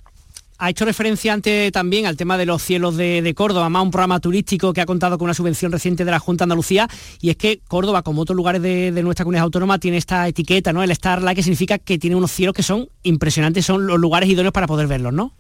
ha 0.59 0.69
hecho 0.69 0.83
referencia 0.83 1.33
antes 1.33 1.71
también 1.71 2.05
al 2.05 2.17
tema 2.17 2.37
de 2.37 2.45
los 2.45 2.61
cielos 2.61 2.97
de, 2.97 3.33
Córdoba, 3.35 3.69
más 3.69 3.81
un 3.81 3.91
programa 3.91 4.19
turístico 4.19 4.73
que 4.73 4.81
ha 4.81 4.85
contado 4.85 5.17
con 5.17 5.25
una 5.25 5.33
subvención 5.33 5.71
reciente 5.71 6.03
de 6.03 6.11
la 6.11 6.19
Junta 6.19 6.43
de 6.43 6.45
Andalucía, 6.47 6.87
y 7.21 7.29
es 7.29 7.37
que 7.37 7.61
Córdoba, 7.67 8.03
como 8.03 8.21
otros 8.21 8.35
lugares 8.35 8.61
de, 8.61 8.91
nuestra 9.01 9.23
comunidad 9.23 9.45
autónoma, 9.45 9.79
tiene 9.79 9.97
esta 9.97 10.27
etiqueta, 10.27 10.73
¿no? 10.73 10.83
El 10.83 10.93
Starlight, 10.93 11.37
que 11.37 11.43
significa 11.43 11.77
que 11.77 11.97
tiene 11.97 12.17
unos 12.17 12.31
cielos 12.31 12.53
que 12.53 12.63
son 12.63 12.89
impresionantes, 13.03 13.65
son 13.65 13.87
los 13.87 13.97
lugares 13.97 14.27
idóneos 14.27 14.51
para 14.51 14.67
poder 14.67 14.87
verlos, 14.87 15.13
¿no? 15.13 15.33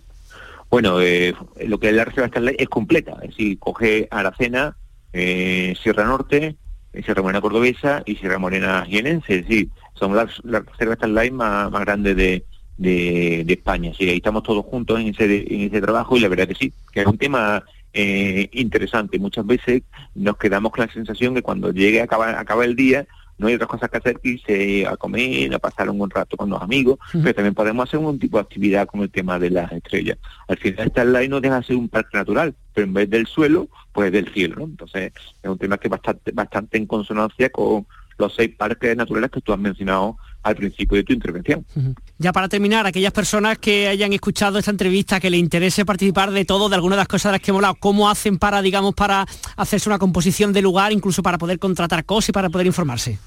Bueno, 0.69 1.01
eh, 1.01 1.35
lo 1.67 1.79
que 1.79 1.89
es 1.89 1.95
la 1.95 2.05
Reserva 2.05 2.29
Starlight 2.29 2.61
es 2.61 2.69
completa, 2.69 3.17
es 3.21 3.31
decir, 3.31 3.59
coge 3.59 4.07
Aracena, 4.11 4.77
eh, 5.11 5.75
Sierra 5.83 6.05
Norte, 6.05 6.55
eh, 6.93 7.03
Sierra 7.03 7.21
Morena 7.21 7.41
Cordobesa 7.41 8.03
y 8.05 8.15
Sierra 8.15 8.39
Morena 8.39 8.85
Jienense, 8.87 9.35
es 9.35 9.47
decir, 9.47 9.69
son 9.95 10.15
las, 10.15 10.39
las 10.45 10.65
reservas 10.65 10.97
Starlight 10.97 11.33
más, 11.33 11.69
más 11.71 11.81
grandes 11.81 12.15
de, 12.15 12.45
de, 12.79 13.45
España. 13.47 13.91
Sí, 13.95 14.09
ahí 14.09 14.17
estamos 14.17 14.43
todos 14.43 14.65
juntos 14.65 14.99
en 14.99 15.09
ese, 15.09 15.53
en 15.53 15.61
ese 15.61 15.81
trabajo 15.81 16.17
y 16.17 16.21
la 16.21 16.29
verdad 16.29 16.47
que 16.47 16.55
sí, 16.55 16.73
que 16.91 17.01
es 17.01 17.05
un 17.05 17.17
tema 17.17 17.63
eh, 17.93 18.49
interesante. 18.53 19.19
Muchas 19.19 19.45
veces 19.45 19.83
nos 20.15 20.37
quedamos 20.37 20.71
con 20.71 20.85
la 20.85 20.93
sensación 20.93 21.35
que 21.35 21.41
cuando 21.41 21.71
llegue 21.71 22.01
a 22.01 22.05
acabar, 22.05 22.63
el 22.63 22.75
día 22.75 23.05
no 23.37 23.47
hay 23.47 23.55
otras 23.55 23.69
cosas 23.69 23.89
que 23.89 23.97
hacer 23.97 24.19
que 24.19 24.29
irse 24.29 24.87
a 24.87 24.97
comer, 24.97 25.53
a 25.53 25.59
pasar 25.59 25.89
un 25.89 25.97
buen 25.97 26.09
rato 26.09 26.35
con 26.35 26.49
los 26.49 26.61
amigos, 26.61 26.99
pero 27.11 27.33
también 27.33 27.53
podemos 27.53 27.87
hacer 27.87 27.99
un 27.99 28.19
tipo 28.19 28.37
de 28.37 28.41
actividad 28.41 28.85
con 28.85 29.01
el 29.01 29.09
tema 29.09 29.39
de 29.39 29.49
las 29.49 29.71
estrellas. 29.71 30.17
Al 30.47 30.57
final 30.57 30.89
Starlight 30.89 31.29
no 31.29 31.39
deja 31.39 31.59
de 31.59 31.65
ser 31.65 31.75
un 31.77 31.87
parque 31.87 32.17
natural, 32.17 32.53
pero 32.73 32.85
en 32.85 32.93
vez 32.93 33.09
del 33.09 33.27
suelo, 33.27 33.69
pues 33.93 34.11
del 34.11 34.27
cielo, 34.33 34.63
Entonces 34.63 35.13
es 35.41 35.49
un 35.49 35.57
tema 35.57 35.77
que 35.77 35.87
es 35.87 35.91
bastante, 35.91 36.31
bastante 36.31 36.77
en 36.77 36.85
consonancia 36.85 37.49
con 37.49 37.87
los 38.17 38.35
seis 38.35 38.53
parques 38.57 38.95
naturales 38.97 39.31
que 39.31 39.41
tú 39.41 39.53
has 39.53 39.59
mencionado 39.59 40.17
al 40.43 40.55
principio 40.55 40.97
de 40.97 41.03
tu 41.03 41.13
intervención. 41.13 41.65
Ya 42.21 42.33
para 42.33 42.49
terminar, 42.49 42.85
aquellas 42.85 43.13
personas 43.13 43.59
que 43.59 43.87
hayan 43.87 44.11
escuchado 44.11 44.59
esta 44.59 44.71
entrevista, 44.71 45.21
que 45.21 45.29
le 45.29 45.37
interese 45.37 45.85
participar 45.85 46.31
de 46.31 46.43
todo, 46.43 46.67
de 46.67 46.75
algunas 46.75 46.97
de 46.97 47.01
las 47.01 47.07
cosas 47.07 47.31
de 47.31 47.37
las 47.37 47.41
que 47.41 47.51
hemos 47.51 47.59
hablado, 47.59 47.77
¿cómo 47.79 48.09
hacen 48.09 48.37
para, 48.37 48.61
digamos, 48.61 48.93
para 48.93 49.25
hacerse 49.55 49.87
una 49.87 49.99
composición 49.99 50.51
de 50.51 50.61
lugar, 50.61 50.91
incluso 50.91 51.23
para 51.23 51.37
poder 51.37 51.59
contratar 51.59 52.03
cosas 52.03 52.29
y 52.29 52.31
para 52.33 52.49
poder 52.49 52.67
informarse? 52.67 53.17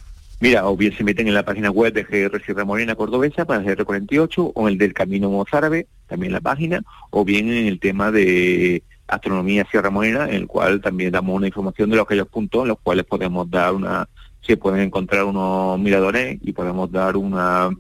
Mira, 0.41 0.69
o 0.69 0.77
bien 0.77 0.95
se 0.95 1.05
meten 1.05 1.27
en 1.27 1.33
la 1.33 1.43
página 1.43 1.71
web 1.71 1.95
de 1.95 2.03
GR 2.03 2.45
Sierra 2.45 2.67
Morena 2.67 2.95
Cordobesa 2.95 3.47
para 3.47 3.63
el 3.63 3.79
GR48 3.79 4.53
o 4.55 4.69
en 4.69 4.73
el 4.75 4.79
del 4.79 4.93
Camino 4.93 5.31
Mozárabe, 5.31 5.87
también 6.07 6.35
la 6.35 6.43
página, 6.43 6.83
o 7.09 7.25
bien 7.25 7.51
en 7.51 7.69
el 7.69 7.81
tema 7.81 8.11
de 8.11 8.83
Astronomía 9.07 9.67
Sierra 9.71 9.89
Morena, 9.89 10.29
en 10.29 10.35
el 10.35 10.47
cual 10.47 10.83
también 10.83 11.13
damos 11.13 11.35
una 11.35 11.47
información 11.47 11.89
de 11.89 11.97
los 11.97 12.05
aquellos 12.05 12.29
puntos 12.29 12.61
en 12.63 12.69
los 12.69 12.79
cuales 12.83 13.07
podemos 13.07 13.51
dar 13.51 13.73
una 13.73 14.07
se 14.43 14.59
pueden 14.59 14.81
encontrar 14.81 15.25
unos 15.25 15.79
miradores 15.79 16.37
y 16.43 16.53
podemos 16.53 16.91
dar 16.93 17.17
una 17.17 17.71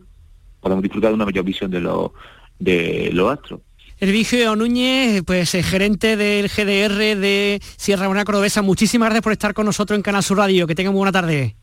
podemos 0.63 0.83
disfrutar 0.83 1.11
de 1.11 1.15
una 1.17 1.27
mayor 1.27 1.45
visión 1.45 1.71
de 1.71 1.81
los 1.81 2.13
de 2.59 3.11
los 3.13 3.31
astros. 3.31 3.61
Hervigio 3.99 4.57
Núñez, 4.57 5.23
pues 5.25 5.55
eh, 5.55 5.63
gerente 5.63 6.17
del 6.17 6.49
GDR 6.49 7.21
de 7.21 7.61
Sierra 7.77 8.07
Buena 8.07 8.25
Cordobesa, 8.25 8.63
muchísimas 8.63 9.09
gracias 9.09 9.23
por 9.23 9.33
estar 9.33 9.55
con 9.55 9.67
nosotros 9.67 9.97
en 9.97 10.03
Canal 10.03 10.23
Sur 10.23 10.39
Radio. 10.39 10.67
Que 10.67 10.75
tengan 10.75 10.95
buena 10.95 11.13
tarde. 11.13 11.55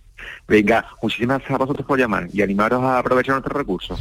Venga, 0.48 0.86
muchísimas 1.02 1.40
gracias 1.40 1.56
a 1.56 1.58
vosotros 1.58 1.86
por 1.88 2.00
llamar 2.00 2.28
y 2.32 2.42
animaros 2.42 2.84
a 2.84 3.00
aprovechar 3.00 3.34
nuestros 3.36 3.58
recursos. 3.58 4.00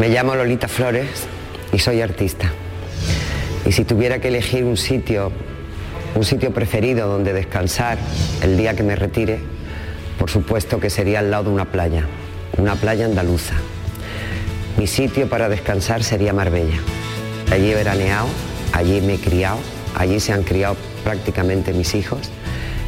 Me 0.00 0.08
llamo 0.08 0.34
Lolita 0.34 0.68
Flores 0.68 1.26
y 1.72 1.78
soy 1.78 2.00
artista. 2.00 2.52
Y 3.66 3.72
si 3.72 3.84
tuviera 3.84 4.20
que 4.20 4.28
elegir 4.28 4.64
un 4.64 4.76
sitio, 4.76 5.32
un 6.14 6.24
sitio 6.24 6.52
preferido 6.52 7.08
donde 7.08 7.32
descansar 7.32 7.98
el 8.42 8.56
día 8.56 8.74
que 8.74 8.82
me 8.82 8.96
retire, 8.96 9.40
por 10.18 10.30
supuesto 10.30 10.78
que 10.80 10.90
sería 10.90 11.18
al 11.18 11.30
lado 11.30 11.44
de 11.44 11.50
una 11.50 11.66
playa, 11.66 12.06
una 12.56 12.76
playa 12.76 13.04
andaluza. 13.04 13.54
Mi 14.78 14.86
sitio 14.86 15.28
para 15.28 15.48
descansar 15.48 16.02
sería 16.04 16.32
Marbella. 16.32 16.78
Allí 17.50 17.70
he 17.70 17.74
veraneado, 17.74 18.26
allí 18.72 19.00
me 19.00 19.14
he 19.14 19.18
criado, 19.18 19.58
allí 19.96 20.20
se 20.20 20.32
han 20.32 20.42
criado 20.42 20.76
prácticamente 21.02 21.72
mis 21.72 21.94
hijos 21.94 22.30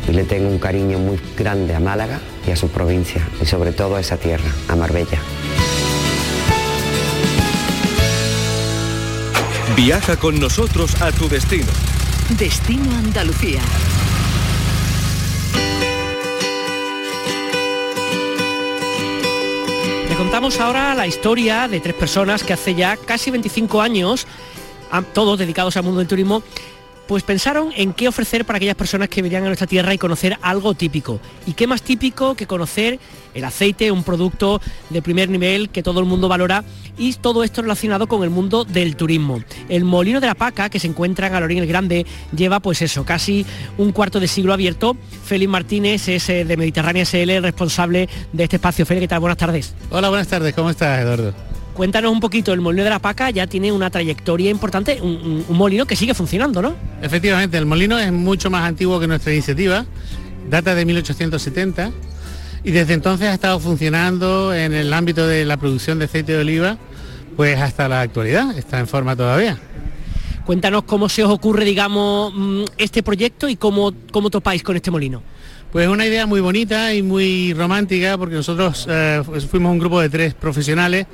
y 0.08 0.12
le 0.12 0.24
tengo 0.24 0.48
un 0.48 0.58
cariño 0.58 0.98
muy 0.98 1.18
grande 1.36 1.74
a 1.74 1.80
Málaga 1.80 2.20
y 2.46 2.52
a 2.52 2.56
su 2.56 2.68
provincia 2.68 3.26
y 3.40 3.46
sobre 3.46 3.72
todo 3.72 3.96
a 3.96 4.00
esa 4.00 4.16
tierra, 4.16 4.50
a 4.68 4.76
Marbella. 4.76 5.18
Viaja 9.76 10.16
con 10.16 10.40
nosotros 10.40 11.02
a 11.02 11.12
tu 11.12 11.28
destino. 11.28 11.66
Destino 12.30 12.90
Andalucía. 12.96 13.62
Le 20.08 20.16
contamos 20.16 20.58
ahora 20.58 20.96
la 20.96 21.06
historia 21.06 21.68
de 21.68 21.78
tres 21.78 21.94
personas 21.94 22.42
que 22.42 22.52
hace 22.52 22.74
ya 22.74 22.96
casi 22.96 23.30
25 23.30 23.80
años, 23.80 24.26
todos 25.14 25.38
dedicados 25.38 25.76
al 25.76 25.84
mundo 25.84 26.00
del 26.00 26.08
turismo, 26.08 26.42
pues 27.06 27.22
pensaron 27.22 27.70
en 27.76 27.92
qué 27.92 28.08
ofrecer 28.08 28.44
para 28.44 28.56
aquellas 28.56 28.74
personas 28.74 29.08
que 29.08 29.22
venían 29.22 29.44
a 29.44 29.46
nuestra 29.46 29.66
tierra 29.66 29.94
y 29.94 29.98
conocer 29.98 30.38
algo 30.42 30.74
típico. 30.74 31.20
¿Y 31.46 31.52
qué 31.52 31.66
más 31.66 31.82
típico 31.82 32.34
que 32.34 32.46
conocer 32.46 32.98
el 33.34 33.44
aceite, 33.44 33.90
un 33.90 34.02
producto 34.02 34.60
de 34.90 35.02
primer 35.02 35.28
nivel 35.28 35.68
que 35.70 35.82
todo 35.82 36.00
el 36.00 36.06
mundo 36.06 36.28
valora 36.28 36.64
y 36.98 37.12
todo 37.14 37.44
esto 37.44 37.62
relacionado 37.62 38.06
con 38.06 38.22
el 38.24 38.30
mundo 38.30 38.64
del 38.64 38.96
turismo? 38.96 39.40
El 39.68 39.84
Molino 39.84 40.20
de 40.20 40.26
la 40.26 40.34
Paca, 40.34 40.68
que 40.68 40.80
se 40.80 40.88
encuentra 40.88 41.28
en 41.28 41.34
Alorín 41.34 41.58
el 41.58 41.66
Grande, 41.66 42.06
lleva 42.34 42.60
pues 42.60 42.82
eso, 42.82 43.04
casi 43.04 43.46
un 43.78 43.92
cuarto 43.92 44.20
de 44.20 44.28
siglo 44.28 44.52
abierto. 44.52 44.96
Félix 45.24 45.50
Martínez 45.50 46.08
es 46.08 46.28
eh, 46.28 46.44
de 46.44 46.56
Mediterránea 46.56 47.04
SL, 47.04 47.42
responsable 47.42 48.08
de 48.32 48.44
este 48.44 48.56
espacio. 48.56 48.84
Félix, 48.86 49.04
¿qué 49.04 49.08
tal? 49.08 49.20
Buenas 49.20 49.38
tardes. 49.38 49.74
Hola, 49.90 50.08
buenas 50.08 50.28
tardes. 50.28 50.54
¿Cómo 50.54 50.70
estás, 50.70 51.00
Eduardo? 51.00 51.45
Cuéntanos 51.76 52.10
un 52.10 52.20
poquito, 52.20 52.54
el 52.54 52.62
molino 52.62 52.84
de 52.84 52.90
la 52.90 53.00
Paca 53.00 53.28
ya 53.28 53.46
tiene 53.46 53.70
una 53.70 53.90
trayectoria 53.90 54.50
importante, 54.50 54.98
un, 55.02 55.44
molino 55.50 55.84
que 55.84 55.94
sigue 55.94 56.14
funcionando, 56.14 56.62
¿no? 56.62 56.74
Efectivamente, 57.02 57.58
el 57.58 57.66
molino 57.66 57.98
es 57.98 58.10
mucho 58.10 58.48
más 58.48 58.66
antiguo 58.66 58.98
que 58.98 59.06
nuestra 59.06 59.30
iniciativa, 59.30 59.84
data 60.48 60.74
de 60.74 60.86
1870 60.86 61.92
y 62.64 62.70
desde 62.70 62.94
entonces 62.94 63.28
ha 63.28 63.34
estado 63.34 63.60
funcionando 63.60 64.54
en 64.54 64.72
el 64.72 64.90
ámbito 64.94 65.28
de 65.28 65.44
la 65.44 65.58
producción 65.58 65.98
de 65.98 66.06
aceite 66.06 66.32
de 66.32 66.38
oliva, 66.38 66.78
pues 67.36 67.60
hasta 67.60 67.90
la 67.90 68.00
actualidad, 68.00 68.56
está 68.56 68.78
en 68.78 68.86
forma 68.86 69.14
todavía. 69.14 69.58
Cuéntanos 70.46 70.84
cómo 70.84 71.10
se 71.10 71.24
os 71.24 71.30
ocurre, 71.30 71.66
digamos, 71.66 72.32
mm, 72.34 72.64
este 72.78 73.02
proyecto 73.02 73.50
y 73.50 73.56
cómo, 73.56 73.92
cómo 74.12 74.30
topáis 74.30 74.62
con 74.62 74.76
este 74.76 74.90
molino. 74.90 75.22
Pues 75.72 75.88
una 75.88 76.06
idea 76.06 76.24
muy 76.24 76.40
bonita 76.40 76.94
y 76.94 77.02
muy 77.02 77.52
romántica 77.52 78.16
porque 78.16 78.36
nosotros 78.36 78.86
eh, 78.88 79.22
fuimos 79.50 79.72
un 79.72 79.78
grupo 79.78 80.00
de 80.00 80.08
tres 80.08 80.32
profesionales 80.32 81.06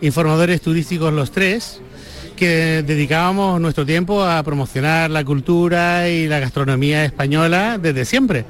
informadores 0.00 0.60
turísticos 0.60 1.12
los 1.12 1.30
tres, 1.30 1.80
que 2.36 2.82
dedicábamos 2.86 3.60
nuestro 3.60 3.86
tiempo 3.86 4.24
a 4.24 4.42
promocionar 4.42 5.10
la 5.10 5.24
cultura 5.24 6.08
y 6.08 6.26
la 6.26 6.40
gastronomía 6.40 7.04
española 7.04 7.78
desde 7.78 8.04
siempre. 8.04 8.44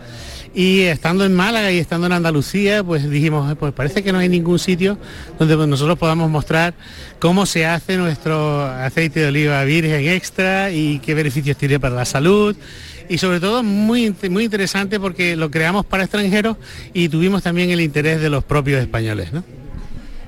Y 0.55 0.83
estando 0.83 1.25
en 1.25 1.35
Málaga 1.35 1.73
y 1.73 1.79
estando 1.79 2.07
en 2.07 2.13
Andalucía, 2.13 2.85
pues 2.85 3.11
dijimos, 3.11 3.57
pues 3.59 3.73
parece 3.73 4.05
que 4.05 4.13
no 4.13 4.19
hay 4.19 4.29
ningún 4.29 4.61
sitio 4.61 4.97
donde 5.37 5.57
nosotros 5.67 5.99
podamos 5.99 6.31
mostrar 6.31 6.75
cómo 7.19 7.45
se 7.45 7.67
hace 7.67 7.97
nuestro 7.97 8.63
aceite 8.63 9.19
de 9.19 9.27
oliva 9.27 9.65
virgen 9.65 10.09
extra 10.09 10.71
y 10.71 11.01
qué 11.01 11.15
beneficios 11.15 11.57
tiene 11.57 11.81
para 11.81 11.97
la 11.97 12.05
salud. 12.05 12.55
Y 13.09 13.19
sobre 13.19 13.41
todo 13.41 13.65
muy, 13.65 14.15
muy 14.31 14.45
interesante 14.45 15.01
porque 15.01 15.35
lo 15.35 15.51
creamos 15.51 15.85
para 15.87 16.05
extranjeros 16.05 16.57
y 16.95 17.09
tuvimos 17.09 17.43
también 17.43 17.71
el 17.71 17.81
interés 17.81 18.21
de 18.21 18.31
los 18.31 18.45
propios 18.45 18.81
españoles. 18.81 19.33
¿no? 19.33 19.43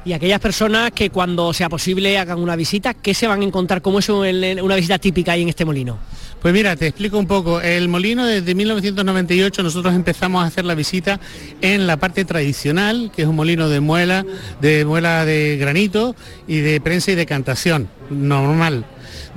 Y 0.07 0.13
aquellas 0.13 0.41
personas 0.41 0.93
que 0.93 1.11
cuando 1.11 1.53
sea 1.53 1.69
posible 1.69 2.17
hagan 2.17 2.39
una 2.39 2.55
visita, 2.55 2.95
¿qué 2.95 3.13
se 3.13 3.27
van 3.27 3.43
a 3.43 3.45
encontrar? 3.45 3.83
¿Cómo 3.83 3.99
es 3.99 4.09
una 4.09 4.77
visita 4.77 4.99
típica 4.99 5.33
ahí 5.33 5.43
en 5.43 5.49
este 5.49 5.65
molino? 5.65 5.99
Pues 6.41 6.55
mira, 6.55 6.77
te 6.77 6.87
explico 6.87 7.19
un 7.19 7.27
poco. 7.27 7.61
El 7.61 7.89
molino 7.89 8.25
desde 8.25 8.55
1998 8.55 9.65
nosotros 9.65 9.93
empezamos 9.95 10.45
a 10.45 10.47
hacer 10.47 10.65
la 10.65 10.77
visita 10.77 11.19
en 11.61 11.89
la 11.89 11.97
parte 11.97 12.25
tradicional, 12.25 13.11
que 13.15 13.23
es 13.23 13.29
un 13.29 13.35
molino 13.35 13.69
de 13.69 13.81
muela, 13.81 14.25
de 14.61 14.85
muela 14.85 15.25
de 15.25 15.57
granito 15.57 16.15
y 16.47 16.59
de 16.59 16.81
prensa 16.81 17.11
y 17.11 17.17
decantación, 17.17 17.89
normal. 18.09 18.85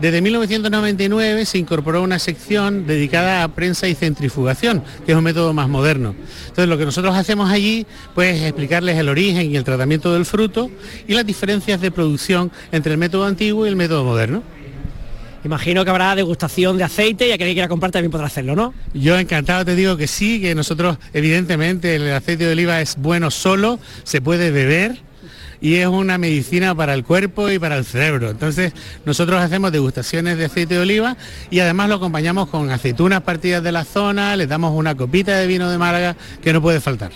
Desde 0.02 0.22
1999 0.22 1.46
se 1.46 1.58
incorporó 1.58 2.02
una 2.02 2.20
sección 2.20 2.88
dedicada 2.88 3.44
a 3.44 3.50
prensa 3.50 3.90
y 3.90 3.96
centrifugación, 3.96 4.82
que 5.06 5.12
es 5.12 5.18
un 5.18 5.26
método 5.26 5.54
más 5.54 5.68
moderno. 5.68 6.16
Entonces 6.44 6.68
lo 6.68 6.78
que 6.78 6.86
nosotros 6.86 7.14
hacemos 7.16 7.52
allí 7.52 7.86
pues 8.16 8.38
es 8.38 8.44
explicarles 8.44 8.98
el 8.98 9.10
origen 9.10 9.52
y 9.52 9.58
el 9.58 9.66
tratamiento 9.66 10.14
del 10.14 10.26
fruto 10.26 10.72
y 11.06 11.16
las 11.16 11.26
diferencias 11.26 11.82
de 11.82 11.92
producción 11.92 12.50
entre 12.72 12.94
el 12.94 12.98
método 12.98 13.26
antiguo 13.26 13.66
y 13.66 13.70
el 13.70 13.76
método 13.76 14.06
moderno. 14.06 14.42
Imagino 15.44 15.84
que 15.84 15.90
habrá 15.90 16.16
degustación 16.16 16.78
de 16.78 16.86
aceite 16.86 17.28
y 17.28 17.32
aquel 17.32 17.48
que 17.48 17.54
quiera 17.54 17.68
comprar 17.68 17.92
también 17.92 18.12
podrá 18.12 18.28
hacerlo, 18.28 18.56
¿no? 18.56 18.74
Yo 18.94 19.18
encantado 19.20 19.66
te 19.66 19.76
digo 19.76 19.98
que 19.98 20.08
sí, 20.08 20.40
que 20.40 20.56
nosotros 20.56 20.98
evidentemente 21.14 21.96
el 21.96 22.12
aceite 22.14 22.46
de 22.46 22.54
oliva 22.54 22.80
es 22.80 22.96
bueno 22.98 23.32
solo, 23.32 23.80
se 24.04 24.22
puede 24.22 24.52
beber 24.52 25.09
y 25.62 25.76
es 25.76 25.88
una 25.88 26.18
medicina 26.18 26.74
para 26.76 26.94
el 26.94 27.04
cuerpo 27.04 27.50
y 27.50 27.60
para 27.60 27.78
el 27.78 27.86
cerebro. 27.86 28.30
Entonces 28.30 28.74
nosotros 29.06 29.42
hacemos 29.42 29.72
degustaciones 29.72 30.38
de 30.38 30.46
aceite 30.46 30.76
de 30.76 30.82
oliva 30.82 31.18
y 31.50 31.60
además 31.60 31.90
lo 31.90 31.96
acompañamos 31.96 32.50
con 32.50 32.70
aceitunas 32.72 33.22
partidas 33.22 33.64
de 33.64 33.72
la 33.72 33.84
zona, 33.84 34.36
les 34.36 34.48
damos 34.48 34.74
una 34.74 34.96
copita 34.96 35.38
de 35.38 35.48
vino 35.48 35.70
de 35.70 35.78
Málaga 35.78 36.16
que 36.42 36.54
no 36.54 36.62
puede 36.62 36.80
faltar. 36.80 37.12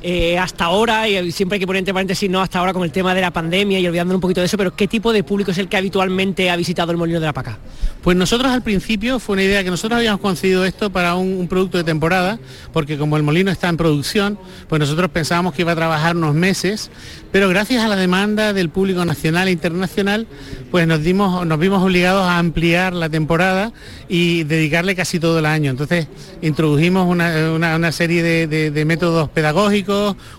Eh, 0.00 0.38
hasta 0.38 0.66
ahora, 0.66 1.08
y 1.08 1.32
siempre 1.32 1.56
hay 1.56 1.60
que 1.60 1.66
poner 1.66 1.80
entre 1.80 1.92
paréntesis, 1.92 2.30
no 2.30 2.40
hasta 2.40 2.60
ahora 2.60 2.72
con 2.72 2.84
el 2.84 2.92
tema 2.92 3.14
de 3.14 3.20
la 3.20 3.32
pandemia 3.32 3.80
y 3.80 3.86
olvidando 3.86 4.14
un 4.14 4.20
poquito 4.20 4.40
de 4.40 4.46
eso, 4.46 4.56
pero 4.56 4.74
¿qué 4.76 4.86
tipo 4.86 5.12
de 5.12 5.24
público 5.24 5.50
es 5.50 5.58
el 5.58 5.68
que 5.68 5.76
habitualmente 5.76 6.50
ha 6.50 6.56
visitado 6.56 6.92
el 6.92 6.98
Molino 6.98 7.18
de 7.18 7.26
la 7.26 7.32
Paca? 7.32 7.58
Pues 8.02 8.16
nosotros 8.16 8.52
al 8.52 8.62
principio 8.62 9.18
fue 9.18 9.34
una 9.34 9.42
idea 9.42 9.64
que 9.64 9.70
nosotros 9.70 9.98
habíamos 9.98 10.20
concebido 10.20 10.64
esto 10.64 10.90
para 10.90 11.16
un, 11.16 11.48
producto 11.48 11.78
de 11.78 11.84
temporada, 11.84 12.38
porque 12.72 12.96
como 12.96 13.16
el 13.16 13.22
molino 13.24 13.50
está 13.50 13.68
en 13.68 13.76
producción, 13.76 14.38
pues 14.68 14.78
nosotros 14.78 15.10
pensábamos 15.10 15.52
que 15.52 15.62
iba 15.62 15.72
a 15.72 15.76
trabajar 15.76 16.16
unos 16.16 16.34
meses, 16.34 16.90
pero 17.32 17.48
gracias 17.48 17.82
a 17.82 17.88
la 17.88 17.96
demanda 17.96 18.52
del 18.52 18.68
público 18.68 19.04
nacional 19.04 19.48
e 19.48 19.50
internacional, 19.50 20.26
pues 20.70 20.86
nos, 20.86 21.02
dimos, 21.02 21.44
nos 21.44 21.58
vimos 21.58 21.82
obligados 21.82 22.22
a 22.22 22.38
ampliar 22.38 22.92
la 22.92 23.08
temporada 23.08 23.72
y 24.08 24.44
dedicarle 24.44 24.94
casi 24.94 25.18
todo 25.18 25.40
el 25.40 25.46
año. 25.46 25.70
Entonces 25.70 26.06
introdujimos 26.40 27.08
una, 27.08 27.92
serie 27.92 28.46
de 28.46 28.84
métodos 28.84 29.28
pedagógicos, 29.30 29.87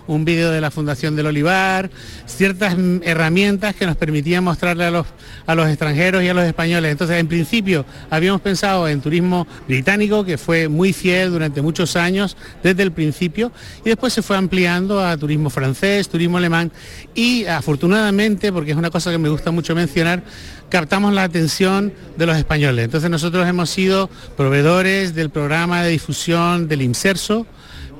un 0.06 0.24
vídeo 0.24 0.50
de 0.50 0.60
la 0.60 0.70
Fundación 0.70 1.16
del 1.16 1.26
Olivar, 1.26 1.90
ciertas 2.26 2.76
herramientas 3.02 3.74
que 3.74 3.86
nos 3.86 3.96
permitían 3.96 4.44
mostrarle 4.44 4.84
a 4.84 4.90
los, 4.90 5.06
a 5.46 5.54
los 5.54 5.68
extranjeros 5.68 6.22
y 6.22 6.28
a 6.28 6.34
los 6.34 6.44
españoles. 6.44 6.92
Entonces, 6.92 7.18
en 7.18 7.26
principio, 7.26 7.84
habíamos 8.10 8.40
pensado 8.40 8.88
en 8.88 9.00
turismo 9.00 9.46
británico, 9.66 10.24
que 10.24 10.38
fue 10.38 10.68
muy 10.68 10.92
fiel 10.92 11.30
durante 11.30 11.62
muchos 11.62 11.96
años, 11.96 12.36
desde 12.62 12.82
el 12.82 12.92
principio, 12.92 13.52
y 13.84 13.88
después 13.88 14.12
se 14.12 14.22
fue 14.22 14.36
ampliando 14.36 15.04
a 15.04 15.16
turismo 15.16 15.50
francés, 15.50 16.08
turismo 16.08 16.38
alemán, 16.38 16.70
y 17.14 17.46
afortunadamente, 17.46 18.52
porque 18.52 18.70
es 18.70 18.76
una 18.76 18.90
cosa 18.90 19.10
que 19.10 19.18
me 19.18 19.28
gusta 19.28 19.50
mucho 19.50 19.74
mencionar, 19.74 20.22
captamos 20.68 21.12
la 21.12 21.24
atención 21.24 21.92
de 22.16 22.26
los 22.26 22.36
españoles. 22.36 22.84
Entonces 22.84 23.10
nosotros 23.10 23.46
hemos 23.46 23.70
sido 23.70 24.08
proveedores 24.36 25.14
del 25.14 25.30
programa 25.30 25.82
de 25.82 25.90
difusión 25.90 26.68
del 26.68 26.82
Inserso 26.82 27.46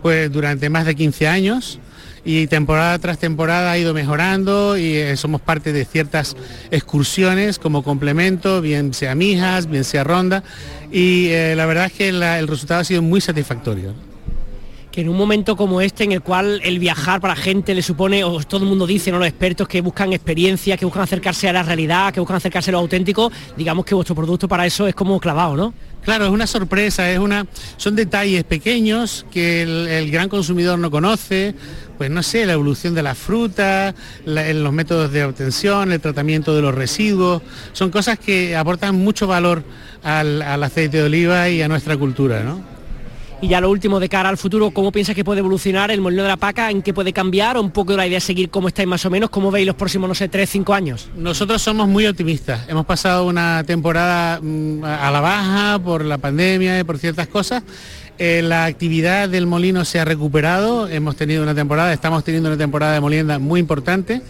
pues 0.02 0.30
durante 0.33 0.71
más 0.71 0.87
de 0.87 0.95
15 0.95 1.28
años 1.28 1.78
y 2.25 2.47
temporada 2.49 2.99
tras 2.99 3.19
temporada 3.19 3.73
ha 3.73 3.78
ido 3.78 3.95
mejorando 3.95 4.76
y 4.76 4.97
eh, 4.97 5.16
somos 5.16 5.40
parte 5.40 5.73
de 5.73 5.85
ciertas 5.85 6.37
excursiones 6.71 7.59
como 7.59 7.83
complemento, 7.83 8.61
bien 8.61 8.92
sea 8.92 9.14
Mijas, 9.14 9.69
bien 9.69 9.85
sea 9.85 10.04
Ronda 10.04 10.42
y 10.92 11.28
eh, 11.28 11.54
la 11.57 11.66
verdad 11.66 11.87
es 11.87 11.92
que 11.92 12.09
el 12.09 12.49
resultado 12.49 12.80
ha 12.80 12.85
sido 12.85 13.02
muy 13.02 13.21
satisfactorio 13.21 13.95
que 14.90 15.02
en 15.02 15.09
un 15.09 15.16
momento 15.16 15.57
como 15.57 15.80
este 15.80 16.04
en 16.04 16.12
el 16.12 16.23
cual 16.23 16.61
el 16.64 16.78
viajar 16.78 17.21
para 17.21 17.37
gente 17.37 17.75
le 17.75 17.83
supone, 17.83 18.25
o 18.25 18.40
todo 18.42 18.64
el 18.64 18.69
mundo 18.69 18.87
dice, 18.87 19.11
¿no? 19.11 19.19
los 19.19 19.28
expertos 19.28 19.69
que 19.69 19.80
buscan 19.80 20.12
experiencia, 20.12 20.76
que 20.76 20.85
buscan 20.85 21.04
acercarse 21.04 21.49
a 21.49 21.52
la 21.52 21.62
realidad, 21.62 22.12
que 22.12 22.21
buscan 22.21 22.37
acercarse 22.37 22.71
a 22.71 22.73
lo 22.73 22.78
auténtico, 22.78 23.30
digamos 23.57 23.85
que 23.85 23.95
vuestro 23.95 24.14
producto 24.14 24.49
para 24.49 24.66
eso 24.66 24.87
es 24.87 24.95
como 24.95 25.21
clavado, 25.21 25.57
¿no? 25.57 25.75
Claro, 26.04 26.25
es 26.26 26.30
una 26.30 26.47
sorpresa, 26.47 27.11
es 27.11 27.19
una, 27.19 27.47
son 27.76 27.95
detalles 27.95 28.45
pequeños 28.45 29.26
que 29.30 29.62
el, 29.62 30.11
gran 30.11 30.28
consumidor 30.28 30.78
no 30.78 30.90
conoce, 30.90 31.54
pues 31.99 32.11
no 32.11 32.23
sé, 32.23 32.47
la 32.47 32.54
evolución 32.54 32.95
de 32.95 33.02
la 33.02 33.14
fruta, 33.14 33.95
los 34.25 34.73
métodos 34.73 35.12
de 35.12 35.25
obtención, 35.25 35.92
el 35.92 36.00
tratamiento 36.00 36.57
de 36.57 36.62
los 36.62 36.75
residuos, 36.75 37.42
son 37.73 37.90
cosas 37.90 38.19
que 38.19 38.57
aportan 38.57 38.95
mucho 38.95 39.26
valor 39.26 39.62
al, 40.02 40.40
al 40.40 40.62
aceite 40.62 40.99
de 40.99 41.02
oliva 41.04 41.50
y 41.50 41.61
a 41.61 41.69
nuestra 41.69 41.97
cultura, 41.97 42.42
¿no? 42.42 42.69
Y 43.42 43.49
ya 43.49 43.61
lo 43.61 43.70
último, 43.70 44.00
de 44.00 44.11
cara 44.11 44.28
al 44.28 44.37
futuro, 44.37 44.70
¿cómo 44.70 44.92
piensas 44.92 45.14
que 45.14 45.25
puede 45.25 45.40
evolucionar 45.40 45.90
el 45.90 46.02
molino 46.02 46.23
de 46.23 46.28
la 46.28 46.37
paca? 46.37 46.70
¿En 46.70 46.82
qué 46.82 46.92
puede 46.92 47.14
cambiar? 47.14 47.56
¿O 47.56 47.62
un 47.62 47.70
poco 47.70 47.97
la 47.97 48.06
idea 48.06 48.16
de 48.16 48.20
seguir 48.20 48.50
como 48.50 48.68
estáis 48.68 48.87
más 48.87 49.06
o 49.06 49.11
menos? 49.11 49.30
¿Cómo 49.30 49.50
veis 49.50 49.66
los 49.66 49.76
próximos, 49.76 50.09
no 50.09 50.14
sé, 50.14 50.28
tres, 50.28 50.50
cinco 50.50 50.75
años? 50.75 51.09
Nosotros 51.16 51.62
somos 51.62 51.88
muy 51.88 52.06
optimistas. 52.06 52.68
Hemos 52.68 52.85
pasado 52.85 53.26
una 53.26 53.64
temporada 53.64 54.40
mm, 54.42 54.85
a 54.85 55.11
la 55.11 55.20
baja 55.20 55.78
por 55.78 56.04
la 56.04 56.18
pandemia 56.18 56.80
y 56.80 56.85
por 56.85 56.99
ciertas 56.99 57.28
cosas. 57.28 57.62
Eh, 58.22 58.42
la 58.42 58.66
actividad 58.66 59.30
del 59.30 59.46
molino 59.46 59.86
se 59.86 59.98
ha 59.98 60.04
recuperado. 60.04 60.86
Hemos 60.86 61.16
tenido 61.16 61.42
una 61.42 61.54
temporada, 61.54 61.90
estamos 61.90 62.22
teniendo 62.22 62.50
una 62.50 62.58
temporada 62.58 62.92
de 62.92 63.00
molienda 63.00 63.38
muy 63.38 63.60
importante 63.60 64.20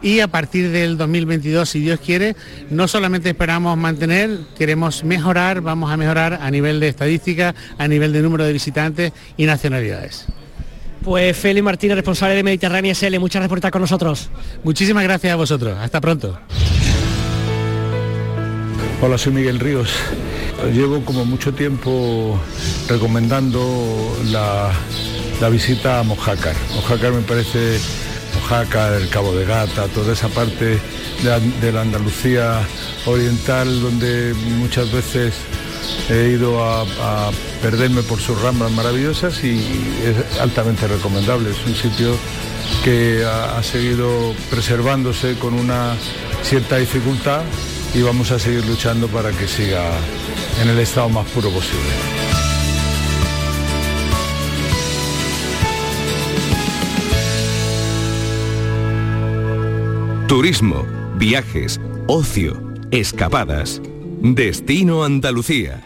y 0.00 0.20
a 0.20 0.28
partir 0.28 0.70
del 0.70 0.96
2022, 0.96 1.68
si 1.68 1.80
Dios 1.80 1.98
quiere, 1.98 2.36
no 2.70 2.86
solamente 2.86 3.30
esperamos 3.30 3.76
mantener, 3.76 4.38
queremos 4.56 5.02
mejorar, 5.02 5.62
vamos 5.62 5.90
a 5.90 5.96
mejorar 5.96 6.38
a 6.40 6.48
nivel 6.52 6.78
de 6.78 6.86
estadística, 6.86 7.56
a 7.76 7.88
nivel 7.88 8.12
de 8.12 8.22
número 8.22 8.44
de 8.44 8.52
visitantes 8.52 9.12
y 9.36 9.46
nacionalidades. 9.46 10.26
Pues 11.02 11.36
Félix 11.36 11.64
Martínez, 11.64 11.96
responsable 11.96 12.36
de 12.36 12.44
Mediterránea 12.44 12.94
SL, 12.94 13.18
muchas 13.18 13.40
gracias 13.40 13.48
por 13.48 13.58
estar 13.58 13.72
con 13.72 13.80
nosotros. 13.80 14.30
Muchísimas 14.62 15.02
gracias 15.02 15.32
a 15.32 15.36
vosotros, 15.36 15.76
hasta 15.76 16.00
pronto. 16.00 16.38
Hola, 19.02 19.18
soy 19.18 19.32
Miguel 19.32 19.58
Ríos. 19.58 19.90
Llevo 20.68 21.04
como 21.04 21.24
mucho 21.24 21.52
tiempo 21.52 22.38
recomendando 22.86 24.16
la, 24.26 24.70
visita 25.50 26.00
a 26.00 26.02
Mojácar. 26.02 26.54
Mojácar 26.74 27.12
me 27.12 27.22
parece 27.22 27.78
Oaxaca, 28.34 28.96
el 28.96 29.08
Cabo 29.08 29.34
de 29.34 29.46
Gata, 29.46 29.86
toda 29.88 30.12
esa 30.12 30.28
parte 30.28 30.78
de, 31.22 31.72
la 31.72 31.80
Andalucía 31.80 32.60
oriental 33.06 33.80
donde 33.80 34.34
muchas 34.58 34.92
veces 34.92 35.34
he 36.08 36.30
ido 36.30 36.62
a, 36.62 37.30
perderme 37.62 38.02
por 38.02 38.20
sus 38.20 38.40
ramas 38.40 38.70
maravillosas 38.72 39.42
y 39.42 39.58
es 40.04 40.40
altamente 40.40 40.86
recomendable. 40.86 41.50
Es 41.50 41.66
un 41.66 41.74
sitio 41.74 42.16
que 42.84 43.24
ha, 43.24 43.62
seguido 43.62 44.34
preservándose 44.50 45.34
con 45.34 45.54
una 45.54 45.96
cierta 46.42 46.76
dificultad 46.76 47.42
y 47.94 48.02
vamos 48.02 48.30
a 48.30 48.38
seguir 48.38 48.64
luchando 48.66 49.08
para 49.08 49.30
que 49.32 49.48
siga 49.48 49.82
en 50.62 50.68
el 50.68 50.78
estado 50.78 51.08
más 51.08 51.26
puro 51.28 51.50
posible. 51.50 51.90
Turismo, 60.28 60.86
viajes, 61.16 61.80
ocio, 62.06 62.62
escapadas. 62.92 63.82
Destino 64.22 65.02
Andalucía. 65.02 65.80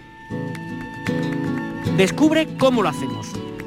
Descubre 1.96 2.48
cómo 2.58 2.82
lo 2.82 2.90
hacemos. 2.90 3.13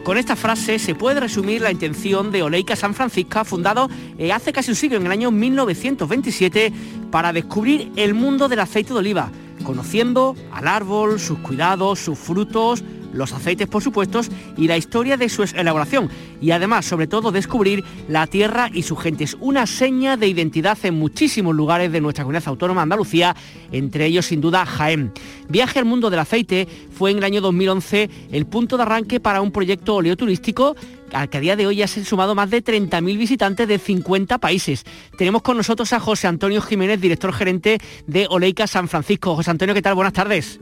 Con 0.08 0.18
esta 0.18 0.38
frase 0.38 0.80
se 0.80 0.96
puede 0.96 1.20
resumir 1.20 1.62
la 1.62 1.70
intención 1.70 2.32
de 2.32 2.42
Oleica 2.42 2.78
San 2.78 2.94
Francisco, 2.94 3.44
fundado 3.44 3.90
eh, 4.18 4.32
hace 4.32 4.54
casi 4.54 4.72
un 4.72 4.78
siglo, 4.78 4.96
en 4.96 5.06
el 5.06 5.12
año 5.12 5.32
1927, 5.32 6.72
para 7.12 7.34
descubrir 7.34 7.92
el 7.98 8.14
mundo 8.14 8.48
del 8.48 8.62
aceite 8.62 8.94
de 8.94 9.00
oliva, 9.00 9.30
conociendo 9.66 10.34
al 10.54 10.70
árbol, 10.70 11.20
sus 11.20 11.40
cuidados, 11.40 12.00
sus 12.00 12.18
frutos, 12.18 12.86
los 13.18 13.34
aceites 13.34 13.68
por 13.68 13.84
supuesto 13.84 14.22
y 14.56 14.68
la 14.68 14.78
historia 14.78 15.18
de 15.18 15.30
su 15.30 15.44
elaboración 15.44 16.10
y 16.42 16.52
además 16.52 16.86
sobre 16.86 17.08
todo 17.08 17.32
descubrir 17.32 17.84
la 18.08 18.28
tierra 18.28 18.70
y 18.74 18.84
sus 18.84 19.00
gentes, 19.00 19.36
una 19.40 19.66
seña 19.66 20.18
de 20.18 20.28
identidad 20.28 20.78
en 20.84 20.96
muchísimos 20.96 21.56
lugares 21.56 21.92
de 21.92 22.02
nuestra 22.02 22.24
comunidad 22.24 22.48
autónoma 22.48 22.84
Andalucía, 22.84 23.36
entre 23.72 24.06
ellos 24.06 24.28
sin 24.28 24.42
duda 24.42 24.66
Jaén. 24.66 25.12
Viaje 25.50 25.80
al 25.80 25.86
mundo 25.86 26.10
del 26.10 26.20
aceite 26.20 26.68
fue 26.92 27.12
en 27.12 27.18
el 27.18 27.24
año 27.24 27.42
2011 27.42 28.10
el 28.32 28.46
punto 28.46 28.78
de 28.78 28.84
arranque 28.84 29.20
para 29.20 29.42
un 29.42 29.52
proyecto 29.52 29.96
oleoturístico 29.96 30.76
al 31.14 31.30
que 31.30 31.38
a 31.38 31.42
día 31.42 31.56
de 31.56 31.68
hoy 31.68 31.78
ya 31.78 31.88
se 31.88 32.02
han 32.02 32.06
sumado 32.06 32.36
más 32.36 32.50
de 32.50 32.64
30.000 32.64 33.18
visitantes 33.18 33.68
de 33.68 33.80
50 33.80 34.38
países. 34.40 34.84
Tenemos 35.18 35.42
con 35.42 35.58
nosotros 35.58 35.94
a 35.94 36.00
José 36.00 36.28
Antonio 36.28 36.62
Jiménez, 36.62 37.00
director 37.00 37.34
gerente 37.34 37.78
de 38.08 38.28
Oleica 38.30 38.68
San 38.68 38.88
Francisco. 38.88 39.36
José 39.36 39.52
Antonio, 39.52 39.74
¿qué 39.74 39.82
tal? 39.82 39.96
Buenas 39.96 40.14
tardes. 40.14 40.60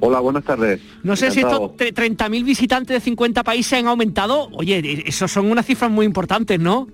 Hola, 0.00 0.20
buenas 0.20 0.44
tardes. 0.44 0.80
No 1.02 1.16
sé 1.16 1.30
si 1.30 1.40
estos 1.40 1.60
30.000 1.76 2.44
visitantes 2.44 2.94
de 2.94 3.00
50 3.00 3.42
países 3.42 3.78
han 3.78 3.86
aumentado. 3.86 4.48
Oye, 4.52 5.02
eso 5.06 5.28
son 5.28 5.50
unas 5.50 5.66
cifras 5.66 5.90
muy 5.90 6.04
importantes, 6.04 6.60
¿no? 6.60 6.88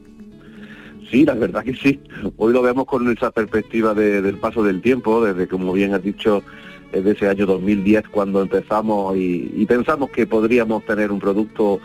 Sí, 1.10 1.24
la 1.24 1.34
verdad 1.34 1.64
que 1.64 1.74
sí. 1.74 2.00
Hoy 2.36 2.52
lo 2.52 2.62
vemos 2.62 2.84
con 2.84 3.10
esa 3.10 3.32
perspectiva 3.32 3.94
del 3.94 4.38
paso 4.38 4.62
del 4.62 4.80
tiempo, 4.80 5.24
desde 5.24 5.48
como 5.48 5.72
bien 5.72 5.92
has 5.92 6.02
dicho, 6.02 6.44
desde 6.92 7.12
ese 7.12 7.28
año 7.28 7.46
2010 7.46 8.08
cuando 8.08 8.42
empezamos 8.42 9.16
y 9.16 9.66
pensamos 9.66 10.10
que 10.10 10.26
podríamos 10.26 10.84
tener 10.84 11.10
un 11.10 11.18
producto 11.18 11.80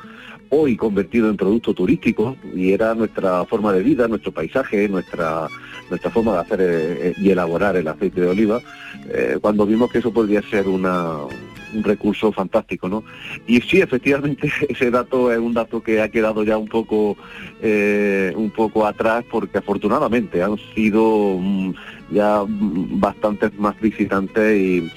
hoy 0.49 0.77
convertido 0.77 1.29
en 1.29 1.37
producto 1.37 1.73
turístico 1.73 2.35
y 2.53 2.71
era 2.71 2.93
nuestra 2.93 3.45
forma 3.45 3.73
de 3.73 3.83
vida, 3.83 4.07
nuestro 4.07 4.31
paisaje, 4.31 4.87
nuestra 4.89 5.47
nuestra 5.89 6.09
forma 6.09 6.33
de 6.33 6.39
hacer 6.39 6.59
eh, 6.61 7.13
y 7.17 7.29
elaborar 7.29 7.75
el 7.75 7.87
aceite 7.87 8.21
de 8.21 8.27
oliva, 8.27 8.61
eh, 9.09 9.37
cuando 9.41 9.65
vimos 9.65 9.91
que 9.91 9.99
eso 9.99 10.11
podría 10.11 10.41
ser 10.43 10.67
una, 10.67 11.17
un 11.73 11.83
recurso 11.83 12.31
fantástico, 12.31 12.89
¿no? 12.89 13.03
Y 13.47 13.61
sí, 13.61 13.81
efectivamente, 13.81 14.51
ese 14.69 14.91
dato 14.91 15.31
es 15.31 15.39
un 15.39 15.53
dato 15.53 15.81
que 15.81 16.01
ha 16.01 16.09
quedado 16.09 16.43
ya 16.43 16.57
un 16.57 16.67
poco, 16.67 17.17
eh, 17.61 18.33
un 18.35 18.49
poco 18.51 18.85
atrás, 18.85 19.23
porque 19.29 19.59
afortunadamente 19.59 20.41
han 20.41 20.57
sido 20.73 21.37
mm, 21.39 21.73
ya 22.11 22.43
bastantes 22.47 23.57
más 23.57 23.79
visitantes 23.79 24.57
y 24.59 24.91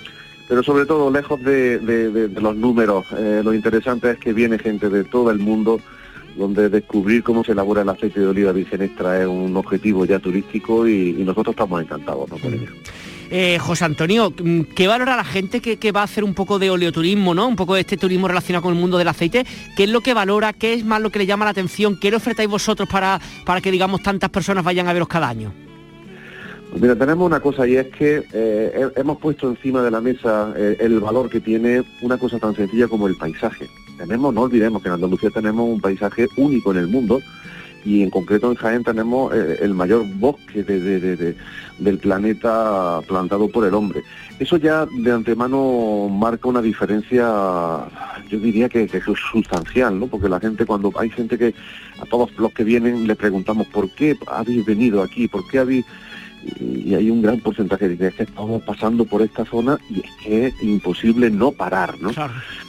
pero 0.49 0.63
sobre 0.63 0.87
todo 0.87 1.11
lejos 1.11 1.43
de, 1.43 2.31
los 2.41 2.57
números, 2.57 3.05
lo 3.45 3.53
interesante 3.53 4.13
es 4.13 4.17
que 4.17 4.33
viene 4.33 4.59
gente 4.59 4.89
de 4.89 5.05
todo 5.05 5.31
el 5.31 5.39
mundo 5.39 5.79
donde 6.39 6.69
descubrir 6.69 7.23
cómo 7.23 7.45
se 7.45 7.53
elabora 7.53 7.83
el 7.83 7.89
aceite 7.89 8.21
de 8.21 8.27
oliva 8.27 8.53
virgen 8.53 8.83
extra 8.83 9.21
es 9.21 9.27
un 9.27 9.57
objetivo 9.57 10.05
ya 10.05 10.19
turístico 10.19 10.87
y, 10.87 11.13
nosotros 11.29 11.53
estamos 11.53 11.83
encantados 11.83 12.31
con 12.31 12.55
ello. 12.55 12.71
Eh, 13.31 13.59
José 13.59 13.85
Antonio, 13.85 14.31
mm, 14.31 14.61
¿qué 14.75 14.89
valora 14.89 15.17
la 15.17 15.25
gente 15.25 15.61
que, 15.61 15.93
va 15.93 16.01
a 16.01 16.05
hacer 16.05 16.25
un 16.25 16.33
poco 16.33 16.59
de 16.59 16.71
oleoturismo, 16.71 17.35
¿no? 17.35 17.47
Un 17.47 17.57
poco 17.57 17.75
de 17.75 17.83
este 17.83 17.99
turismo 17.99 18.29
relacionado 18.29 18.63
con 18.63 18.73
el 18.73 18.81
mundo 18.81 18.97
del 18.97 19.09
aceite. 19.09 19.45
¿Qué 19.77 19.85
es 19.85 19.91
lo 19.91 20.01
que 20.01 20.15
valora? 20.15 20.55
¿Qué 20.55 20.73
es 20.73 20.85
más 20.85 21.03
lo 21.03 21.11
que 21.11 21.19
le 21.19 21.27
llama 21.27 21.45
la 21.45 21.51
atención? 21.51 21.99
¿Qué 22.01 22.11
le 22.11 22.17
ofertáis 22.17 22.49
vosotros 22.49 22.89
para, 22.89 23.21
para 23.45 23.61
que, 23.61 23.71
digamos, 23.71 24.03
tantas 24.03 24.31
personas 24.31 24.65
vayan 24.65 24.89
a 24.89 24.95
veros 24.95 25.09
cada 25.09 25.29
año? 25.29 25.53
Pues 26.71 26.81
mira, 26.81 26.97
tenemos 26.97 27.27
una 27.27 27.41
cosa 27.41 27.67
y 27.67 27.77
es 27.77 27.89
que 27.89 28.25
eh, 28.33 28.89
hemos 28.97 29.19
puesto 29.19 29.49
encima 29.49 29.83
de 29.83 29.91
la 29.91 30.01
mesa 30.01 30.53
eh, 30.57 30.77
el 30.81 31.01
valor 31.01 31.29
que 31.29 31.41
tiene 31.41 31.83
una 32.03 32.19
cosa 32.19 32.39
tan 32.39 32.55
sencilla 32.55 32.89
como 32.89 33.09
el 33.09 33.17
paisaje. 33.17 33.67
Tenemos, 33.99 34.33
no 34.33 34.43
olvidemos 34.43 34.81
que 34.81 34.89
en 34.89 34.95
Andalucía 34.95 35.31
tenemos 35.31 35.69
un 35.69 35.81
paisaje 35.81 36.29
único 36.37 36.71
en 36.71 36.79
el 36.79 36.89
mundo 36.89 37.21
y 37.85 38.03
en 38.03 38.11
concreto 38.11 38.51
en 38.51 38.57
Jaén 38.57 38.85
tenemos 38.85 39.35
eh, 39.35 39.59
el 39.61 39.75
mayor 39.75 40.05
bosque 40.17 40.63
del 40.63 41.99
planeta 41.99 43.01
plantado 43.07 43.49
por 43.49 43.65
el 43.65 43.75
hombre. 43.75 44.03
Eso 44.39 44.57
ya 44.57 44.87
de 44.87 45.13
antemano 45.13 46.09
marca 46.09 46.49
una 46.49 46.63
diferencia, 46.63 47.27
yo 48.29 48.39
diría 48.39 48.69
que, 48.69 48.87
que, 48.87 48.99
es 48.99 49.05
sustancial, 49.33 49.99
¿no? 49.99 50.07
Porque 50.07 50.29
la 50.29 50.41
gente 50.41 50.67
cuando 50.67 50.93
hay 50.99 51.11
gente 51.11 51.39
que 51.39 51.55
a 52.01 52.07
todos 52.07 52.31
los 52.39 52.53
que 52.53 52.65
vienen 52.65 53.07
le 53.07 53.17
preguntamos 53.17 53.67
por 53.69 53.91
qué 53.91 54.17
habéis 54.27 54.65
venido 54.65 55.03
aquí, 55.03 55.29
por 55.29 55.47
qué 55.49 55.61
habéis 55.61 55.85
y 56.45 56.95
hay 56.95 57.11
un 57.11 57.23
gran 57.23 57.41
porcentaje 57.41 57.89
de 57.89 58.11
que 58.13 58.23
estamos 58.23 58.63
pasando 58.63 59.05
por 59.05 59.23
esta 59.23 59.45
zona 59.45 59.79
y 59.91 60.01
es 60.01 60.11
que 60.23 60.47
es 60.47 60.63
imposible 60.63 61.31
no 61.31 61.53
parar, 61.53 62.01
¿no? 62.01 62.11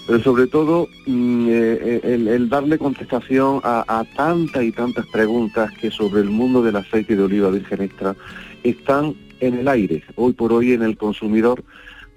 Pero 0.07 0.19
sobre 0.21 0.47
todo 0.47 0.87
mm, 1.05 1.47
eh, 1.49 2.01
el, 2.03 2.49
darle 2.49 2.77
contestación 2.77 3.61
a, 3.63 4.03
tantas 4.15 4.63
y 4.63 4.71
tantas 4.71 5.05
preguntas 5.07 5.71
que 5.79 5.91
sobre 5.91 6.21
el 6.21 6.29
mundo 6.29 6.61
del 6.61 6.75
aceite 6.75 7.15
de 7.15 7.23
oliva 7.23 7.49
virgen 7.49 7.81
extra 7.81 8.15
están 8.63 9.15
en 9.39 9.59
el 9.59 9.67
aire, 9.67 10.03
hoy 10.15 10.33
por 10.33 10.51
hoy 10.51 10.73
en 10.73 10.83
el 10.83 10.97
consumidor 10.97 11.63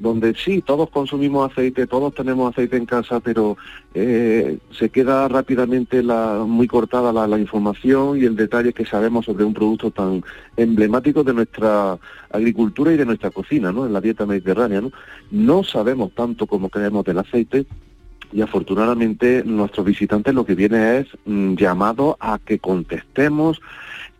donde 0.02 0.34
sí, 0.34 0.62
todos 0.62 0.90
consumimos 0.90 1.50
aceite, 1.50 1.86
todos 1.86 2.12
tenemos 2.12 2.52
aceite 2.52 2.76
en 2.76 2.86
casa, 2.86 3.20
pero 3.20 3.56
eh, 3.94 4.58
se 4.72 4.90
queda 4.90 5.28
rápidamente 5.28 6.02
la, 6.02 6.44
muy 6.44 6.66
cortada 6.66 7.12
la, 7.12 7.38
información 7.38 8.20
y 8.20 8.24
el 8.24 8.34
detalle 8.34 8.72
que 8.72 8.84
sabemos 8.84 9.26
sobre 9.26 9.44
un 9.44 9.54
producto 9.54 9.92
tan 9.92 10.24
emblemático 10.56 11.22
de 11.22 11.34
nuestra 11.34 11.96
agricultura 12.30 12.92
y 12.92 12.96
de 12.96 13.06
nuestra 13.06 13.30
cocina, 13.30 13.70
¿no? 13.70 13.86
En 13.86 13.92
la 13.92 14.00
dieta 14.00 14.26
mediterránea, 14.26 14.80
¿no? 14.80 14.90
No 15.30 15.62
sabemos 15.62 16.12
tanto 16.16 16.48
como 16.48 16.68
creemos 16.68 17.04
del 17.04 17.18
aceite, 17.18 17.64
y 18.32 18.40
afortunadamente 18.40 19.44
nuestros 19.44 19.86
visitantes 19.86 20.34
lo 20.34 20.44
que 20.44 20.54
viene 20.54 20.98
es 20.98 21.06
mm, 21.26 21.54
llamado 21.54 22.16
a 22.18 22.38
que 22.38 22.58
contestemos 22.58 23.60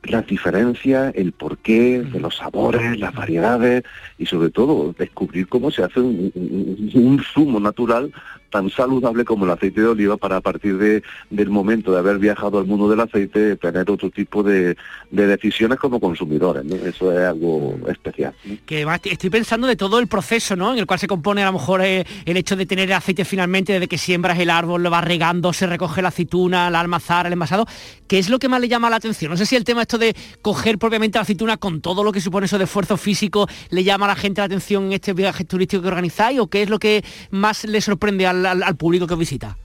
las 0.02 0.26
diferencias, 0.26 1.14
el 1.14 1.32
porqué 1.32 2.00
de 2.00 2.20
los 2.20 2.36
sabores, 2.36 2.98
las 2.98 3.14
variedades 3.14 3.84
y 4.18 4.26
sobre 4.26 4.50
todo 4.50 4.94
descubrir 4.98 5.48
cómo 5.48 5.70
se 5.70 5.84
hace 5.84 6.00
un, 6.00 7.22
zumo 7.32 7.60
natural 7.60 8.12
tan 8.52 8.70
saludable 8.70 9.24
como 9.24 9.46
el 9.46 9.50
aceite 9.50 9.80
de 9.80 9.88
oliva 9.88 10.16
para 10.16 10.36
a 10.36 10.40
partir 10.40 10.76
de, 10.76 11.02
del 11.30 11.50
momento 11.50 11.90
de 11.90 11.98
haber 11.98 12.18
viajado 12.18 12.58
al 12.58 12.66
mundo 12.66 12.88
del 12.88 13.00
aceite 13.00 13.56
tener 13.56 13.90
otro 13.90 14.10
tipo 14.10 14.42
de, 14.42 14.76
decisiones 15.10 15.78
como 15.78 15.98
consumidores. 15.98 16.64
Eso 16.70 17.10
es 17.10 17.26
algo 17.26 17.78
especial. 17.88 18.34
Que 18.66 18.86
estoy 19.04 19.30
pensando 19.30 19.66
de 19.66 19.74
todo 19.74 19.98
el 19.98 20.06
proceso 20.06 20.54
¿no? 20.54 20.72
en 20.72 20.78
el 20.78 20.86
cual 20.86 21.00
se 21.00 21.08
compone 21.08 21.42
a 21.42 21.46
lo 21.46 21.54
mejor 21.54 21.80
eh, 21.82 22.04
el 22.26 22.36
hecho 22.36 22.54
de 22.54 22.66
tener 22.66 22.88
el 22.88 22.94
aceite 22.94 23.24
finalmente 23.24 23.72
desde 23.72 23.88
que 23.88 23.98
siembras 23.98 24.38
el 24.38 24.50
árbol, 24.50 24.82
lo 24.82 24.90
vas 24.90 25.04
regando, 25.04 25.52
se 25.52 25.66
recoge 25.66 26.02
la 26.02 26.08
aceituna, 26.08 26.70
la 26.70 26.80
almazara, 26.80 27.28
el 27.28 27.32
envasado. 27.32 27.66
¿Qué 28.06 28.18
es 28.18 28.28
lo 28.28 28.38
que 28.38 28.48
más 28.48 28.60
le 28.60 28.68
llama 28.68 28.90
la 28.90 28.96
atención? 28.96 29.30
No 29.30 29.36
sé 29.38 29.46
si 29.46 29.56
el 29.56 29.64
tema 29.64 29.82
esto 29.82 29.96
de 29.96 30.14
coger 30.42 30.78
propiamente 30.78 31.16
la 31.16 31.22
aceituna 31.22 31.56
con 31.56 31.80
todo 31.80 32.04
lo 32.04 32.12
que 32.12 32.20
supone 32.20 32.44
eso 32.46 32.58
de 32.58 32.64
esfuerzo 32.64 32.98
físico 32.98 33.48
le 33.70 33.82
llama 33.82 34.04
a 34.04 34.08
la 34.08 34.16
gente 34.16 34.42
la 34.42 34.46
atención 34.46 34.84
en 34.86 34.92
este 34.92 35.14
viaje 35.14 35.44
turístico 35.44 35.82
que 35.82 35.88
organizáis 35.88 36.38
o 36.38 36.48
qué 36.48 36.62
es 36.62 36.68
lo 36.68 36.78
que 36.78 37.02
más 37.30 37.64
le 37.64 37.80
sorprende 37.80 38.26
al 38.26 38.41
al, 38.46 38.76
público 38.76 39.06
que 39.06 39.14
visita? 39.14 39.56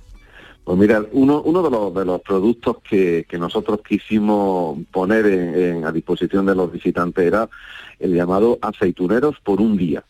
Pues 0.63 0.77
mira, 0.77 1.03
uno, 1.13 1.41
de, 1.93 2.05
los, 2.05 2.21
productos 2.21 2.77
que, 2.89 3.25
nosotros 3.39 3.79
quisimos 3.87 4.79
poner 4.91 5.83
a 5.85 5.91
disposición 5.91 6.45
de 6.45 6.55
los 6.55 6.71
visitantes 6.71 7.25
era 7.25 7.47
el 7.99 8.13
llamado 8.13 8.59
aceituneros 8.61 9.35
por 9.43 9.61
un 9.61 9.77
día. 9.77 10.03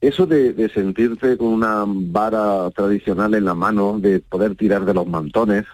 Eso 0.00 0.26
de, 0.26 0.70
sentirte 0.72 1.36
con 1.36 1.48
una 1.48 1.84
vara 1.86 2.70
tradicional 2.70 3.34
en 3.34 3.44
la 3.44 3.54
mano, 3.54 3.98
de 3.98 4.20
poder 4.20 4.54
tirar 4.54 4.84
de 4.84 4.94
los 4.94 5.08
mantones, 5.08 5.64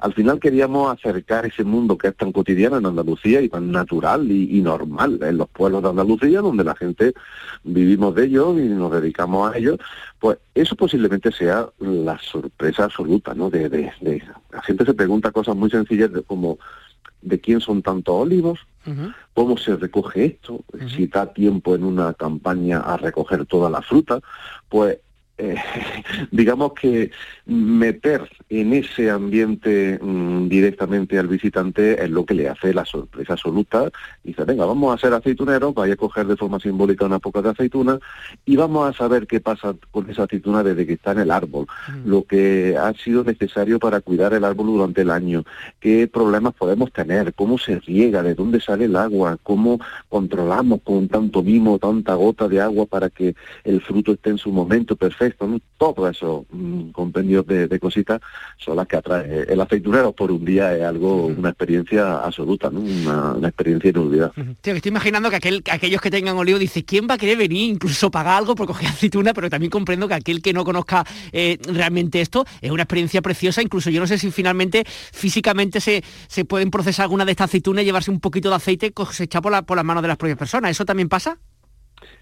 al 0.00 0.14
final 0.14 0.40
queríamos 0.40 0.92
acercar 0.92 1.46
ese 1.46 1.64
mundo 1.64 1.98
que 1.98 2.08
es 2.08 2.16
tan 2.16 2.32
cotidiano 2.32 2.78
en 2.78 2.86
Andalucía 2.86 3.40
y 3.40 3.48
tan 3.48 3.70
natural 3.70 4.30
y, 4.30 4.60
normal 4.62 5.18
en 5.22 5.38
los 5.38 5.48
pueblos 5.48 5.82
de 5.82 5.90
Andalucía, 5.90 6.40
donde 6.40 6.64
la 6.64 6.74
gente 6.74 7.12
vivimos 7.62 8.14
de 8.14 8.24
ellos 8.24 8.58
y 8.58 8.68
nos 8.68 8.90
dedicamos 8.92 9.52
a 9.52 9.58
ellos, 9.58 9.78
pues 10.18 10.38
eso 10.54 10.74
posiblemente 10.76 11.30
sea 11.32 11.68
la 11.78 12.18
sorpresa 12.18 12.84
absoluta, 12.84 13.34
¿no? 13.34 13.50
De, 13.50 13.92
la 14.50 14.62
gente 14.62 14.84
se 14.84 14.94
pregunta 14.94 15.32
cosas 15.32 15.54
muy 15.54 15.70
sencillas 15.70 16.10
como 16.26 16.58
de 17.22 17.38
quién 17.38 17.60
son 17.60 17.82
tantos 17.82 18.14
olivos, 18.14 18.60
cómo 19.34 19.58
se 19.58 19.76
recoge 19.76 20.24
esto, 20.24 20.64
si 20.88 21.06
da 21.06 21.32
tiempo 21.32 21.74
en 21.74 21.84
una 21.84 22.14
campaña 22.14 22.80
a 22.80 22.96
recoger 22.96 23.44
toda 23.44 23.68
la 23.68 23.82
fruta, 23.82 24.20
pues 24.68 24.98
eh, 25.40 25.56
digamos 26.30 26.74
que 26.74 27.10
meter 27.46 28.28
en 28.48 28.74
ese 28.74 29.10
ambiente 29.10 29.98
mm, 30.00 30.48
directamente 30.48 31.18
al 31.18 31.28
visitante 31.28 32.02
es 32.02 32.10
lo 32.10 32.24
que 32.24 32.34
le 32.34 32.48
hace 32.48 32.74
la 32.74 32.84
sorpresa 32.84 33.32
absoluta. 33.32 33.90
Dice, 34.22 34.44
venga, 34.44 34.66
vamos 34.66 34.94
a 34.94 34.98
ser 35.00 35.14
aceituneros, 35.14 35.74
vaya 35.74 35.94
a 35.94 35.96
coger 35.96 36.26
de 36.26 36.36
forma 36.36 36.60
simbólica 36.60 37.06
una 37.06 37.18
poca 37.18 37.40
de 37.42 37.50
aceituna 37.50 37.98
y 38.44 38.56
vamos 38.56 38.88
a 38.88 38.96
saber 38.96 39.26
qué 39.26 39.40
pasa 39.40 39.74
con 39.90 40.10
esa 40.10 40.24
aceituna 40.24 40.62
desde 40.62 40.86
que 40.86 40.94
está 40.94 41.12
en 41.12 41.20
el 41.20 41.30
árbol, 41.30 41.66
mm. 41.88 42.08
lo 42.08 42.24
que 42.24 42.76
ha 42.76 42.92
sido 42.94 43.24
necesario 43.24 43.78
para 43.78 44.00
cuidar 44.00 44.34
el 44.34 44.44
árbol 44.44 44.66
durante 44.66 45.02
el 45.02 45.10
año, 45.10 45.44
qué 45.80 46.06
problemas 46.06 46.54
podemos 46.54 46.92
tener, 46.92 47.32
cómo 47.34 47.58
se 47.58 47.80
riega, 47.80 48.22
de 48.22 48.34
dónde 48.34 48.60
sale 48.60 48.84
el 48.84 48.96
agua, 48.96 49.38
cómo 49.42 49.80
controlamos 50.08 50.80
con 50.82 51.08
tanto 51.08 51.42
mimo, 51.42 51.78
tanta 51.78 52.14
gota 52.14 52.46
de 52.48 52.60
agua 52.60 52.86
para 52.86 53.08
que 53.08 53.34
el 53.64 53.80
fruto 53.80 54.12
esté 54.12 54.30
en 54.30 54.38
su 54.38 54.52
momento 54.52 54.96
perfecto. 54.96 55.29
Todo 55.76 56.08
eso 56.08 56.46
mm, 56.50 56.90
compendios 56.90 57.46
de, 57.46 57.80
cositas 57.80 58.20
son 58.58 58.76
las 58.76 58.86
que 58.86 58.96
atrae. 58.96 59.46
El 59.48 59.60
aceitunero 59.60 60.12
por 60.12 60.30
un 60.30 60.44
día 60.44 60.76
es 60.76 60.82
algo, 60.82 61.26
una 61.26 61.50
experiencia 61.50 62.18
absoluta, 62.18 62.68
una, 62.68 63.48
experiencia 63.48 63.90
inolvidable. 63.90 64.56
estoy 64.62 64.90
imaginando 64.90 65.30
que 65.30 65.36
aquel, 65.36 65.62
aquellos 65.70 66.00
que 66.00 66.10
tengan 66.10 66.36
olivo 66.36 66.58
dice, 66.58 66.84
¿quién 66.84 67.06
va 67.08 67.14
a 67.14 67.18
querer 67.18 67.38
venir? 67.38 67.70
Incluso 67.70 68.10
pagar 68.10 68.38
algo 68.38 68.54
por 68.54 68.66
coger 68.66 68.88
aceituna, 68.88 69.32
pero 69.32 69.48
también 69.48 69.70
comprendo 69.70 70.08
que 70.08 70.14
aquel 70.14 70.42
que 70.42 70.52
no 70.52 70.64
conozca 70.64 71.04
eh, 71.32 71.58
realmente 71.66 72.20
esto 72.20 72.44
es 72.60 72.70
una 72.70 72.82
experiencia 72.82 73.22
preciosa. 73.22 73.62
Incluso 73.62 73.90
yo 73.90 74.00
no 74.00 74.06
sé 74.06 74.18
si 74.18 74.30
finalmente 74.30 74.84
físicamente 74.86 75.80
se, 75.80 76.02
se 76.26 76.44
pueden 76.44 76.70
procesar 76.70 77.04
alguna 77.04 77.24
de 77.24 77.32
estas 77.32 77.50
aceitunas 77.50 77.82
y 77.82 77.86
llevarse 77.86 78.10
un 78.10 78.20
poquito 78.20 78.50
de 78.50 78.56
aceite 78.56 78.92
cosechado 78.92 79.42
por, 79.42 79.64
por 79.64 79.76
las 79.76 79.84
manos 79.84 80.02
de 80.02 80.08
las 80.08 80.16
propias 80.16 80.38
personas. 80.38 80.70
¿Eso 80.70 80.84
también 80.84 81.08
pasa? 81.08 81.38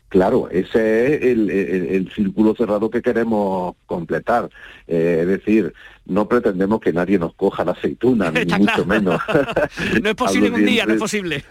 Claro, 0.09 0.49
ese 0.51 1.17
es 1.17 1.23
el, 1.23 2.11
círculo 2.15 2.55
cerrado 2.55 2.89
que 2.89 3.03
queremos 3.03 3.75
completar. 3.85 4.49
Eh, 4.87 5.19
es 5.23 5.29
decir, 5.29 5.75
no 6.09 6.27
pretendemos 6.27 6.81
que 6.81 6.93
nadie 6.93 7.19
nos 7.19 7.35
coja 7.35 7.65
la 7.65 7.73
aceituna, 7.73 8.31
ni 8.33 8.45
mucho 8.47 8.85
menos. 8.85 9.21
no 10.03 10.09
es 10.09 10.15
posible 10.17 10.49
en 10.49 10.55
un 10.55 10.65
día, 10.65 10.87
no 10.87 10.95
es 10.95 10.99
posible. 10.99 11.45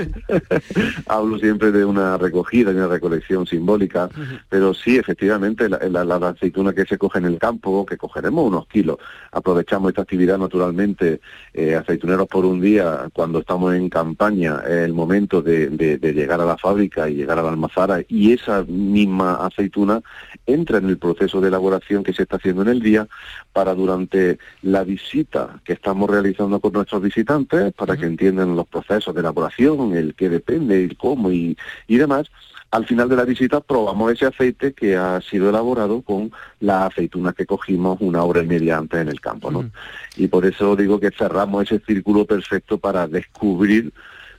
Hablo 1.07 1.39
siempre 1.39 1.71
de 1.71 1.85
una 1.85 2.17
recogida, 2.17 2.71
de 2.71 2.77
una 2.77 2.87
recolección 2.87 3.45
simbólica, 3.45 4.09
pero 4.49 4.73
sí, 4.73 4.97
efectivamente, 4.97 5.69
la, 5.69 6.17
aceituna 6.17 6.73
que 6.73 6.85
se 6.85 6.97
coge 6.97 7.19
en 7.19 7.25
el 7.25 7.37
campo, 7.37 7.85
que 7.85 7.97
cogeremos 7.97 8.45
unos 8.45 8.67
kilos, 8.67 8.97
aprovechamos 9.31 9.89
esta 9.89 10.01
actividad 10.01 10.37
naturalmente, 10.37 11.21
eh, 11.53 11.75
aceituneros 11.75 12.27
por 12.27 12.45
un 12.45 12.59
día, 12.59 13.07
cuando 13.13 13.39
estamos 13.39 13.75
en 13.75 13.89
campaña, 13.89 14.61
es 14.65 14.85
el 14.85 14.93
momento 14.93 15.41
de, 15.41 15.69
de 15.69 16.13
llegar 16.13 16.41
a 16.41 16.45
la 16.45 16.57
fábrica 16.57 17.07
y 17.07 17.15
llegar 17.15 17.37
a 17.37 17.43
la 17.43 17.49
almazara, 17.49 18.01
y 18.07 18.33
esa 18.33 18.63
misma 18.63 19.35
aceituna 19.35 20.01
entra 20.45 20.79
en 20.79 20.89
el 20.89 20.97
proceso 20.97 21.39
de 21.39 21.49
elaboración 21.49 22.03
que 22.03 22.13
se 22.13 22.23
está 22.23 22.37
haciendo 22.37 22.63
en 22.63 22.69
el 22.69 22.81
día 22.81 23.07
para 23.53 23.75
durante 23.75 24.39
la 24.61 24.83
visita 24.83 25.59
que 25.63 25.73
estamos 25.73 26.09
realizando 26.09 26.59
con 26.59 26.73
nuestros 26.73 27.01
visitantes 27.01 27.73
para 27.73 27.95
que 27.95 28.05
entiendan 28.05 28.55
los 28.55 28.67
procesos 28.67 29.13
de 29.13 29.21
elaboración, 29.21 29.95
el 29.95 30.15
qué 30.15 30.29
depende, 30.29 30.83
el 30.83 30.97
cómo 30.97 31.31
y, 31.31 31.57
y 31.87 31.97
demás. 31.97 32.27
Al 32.69 32.85
final 32.85 33.07
de 33.07 33.15
la 33.15 33.23
visita 33.23 33.61
probamos 33.61 34.11
ese 34.11 34.25
aceite 34.25 34.73
que 34.73 34.97
ha 34.97 35.21
sido 35.21 35.49
elaborado 35.49 36.01
con 36.01 36.31
la 36.59 36.87
aceituna 36.87 37.31
que 37.31 37.45
cogimos 37.45 37.97
una 38.01 38.23
hora 38.23 38.43
y 38.43 38.47
media 38.47 38.77
antes 38.77 38.99
en 38.99 39.07
el 39.07 39.21
campo, 39.21 39.49
¿no? 39.49 39.69
Y 40.17 40.27
por 40.27 40.45
eso 40.45 40.75
digo 40.75 40.99
que 40.99 41.11
cerramos 41.11 41.63
ese 41.63 41.79
círculo 41.85 42.25
perfecto 42.25 42.77
para 42.77 43.07
descubrir 43.07 43.93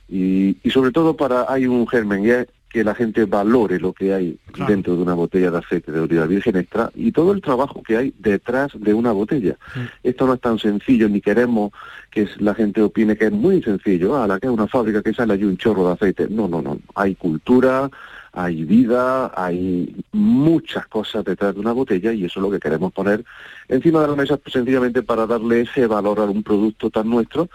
y, 0.07 0.57
y 0.61 0.69
sobre 0.69 0.91
todo 0.91 1.17
para 1.17 1.51
hay 1.51 1.65
un 1.65 1.87
germen 1.87 2.23
y 2.23 2.58
que 2.69 2.83
la 2.83 2.93
gente 2.93 3.25
valore 3.25 3.79
lo 3.79 3.93
que 3.93 4.13
hay 4.13 4.37
dentro 4.67 4.95
de 4.95 5.01
una 5.01 5.15
botella 5.15 5.49
de 5.51 5.57
aceite 5.57 5.91
de 5.91 5.99
oliva 5.99 6.25
virgen 6.25 6.55
extra 6.55 6.91
y 6.95 7.11
todo 7.11 7.31
el 7.31 7.41
trabajo 7.41 7.81
que 7.81 7.97
hay 7.97 8.13
detrás 8.19 8.71
de 8.75 8.93
una 8.93 9.11
botella. 9.11 9.57
Esto 10.03 10.27
no 10.27 10.35
es 10.35 10.41
tan 10.41 10.59
sencillo, 10.59 11.09
ni 11.09 11.19
queremos 11.19 11.71
que 12.11 12.27
la 12.37 12.53
gente 12.53 12.81
opine 12.81 13.17
que 13.17 13.25
es 13.25 13.31
muy 13.31 13.61
sencillo, 13.63 14.21
a 14.21 14.27
la 14.27 14.39
que 14.39 14.47
es 14.47 14.53
una 14.53 14.67
fábrica 14.67 15.01
que 15.01 15.13
sale 15.13 15.33
allí 15.33 15.45
un 15.45 15.57
chorro 15.57 15.87
de 15.87 15.93
aceite. 15.93 16.27
No, 16.29 16.47
no, 16.47 16.61
no. 16.61 16.79
Hay 16.95 17.15
cultura, 17.15 17.89
hay 18.31 18.63
vida, 18.63 19.31
hay 19.35 19.95
muchas 20.11 20.85
cosas 20.87 21.25
detrás 21.25 21.55
de 21.55 21.61
una 21.61 21.71
botella 21.71 22.13
y 22.13 22.25
eso 22.25 22.39
es 22.39 22.43
lo 22.43 22.51
que 22.51 22.59
queremos 22.59 22.93
poner 22.93 23.25
encima 23.67 24.01
de 24.01 24.07
la 24.07 24.15
mesa 24.15 24.39
sencillamente 24.45 25.01
para 25.01 25.25
darle 25.25 25.61
ese 25.61 25.87
valor 25.87 26.19
a 26.19 26.25
un 26.25 26.43
producto 26.43 26.89
tan 26.89 27.09
nuestro 27.09 27.49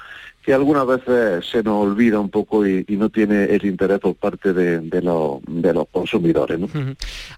que 0.45 0.53
algunas 0.53 0.87
veces 0.87 1.47
se 1.51 1.63
nos 1.63 1.87
olvida 1.87 2.21
un 2.21 2.29
poco 2.29 2.67
y, 2.67 2.85
no 2.89 3.09
tiene 3.09 3.45
el 3.45 3.65
interés 3.65 3.99
por 3.99 4.15
parte 4.15 4.53
de, 4.53 4.79
de, 4.79 5.03
los, 5.03 5.41
consumidores. 5.91 6.61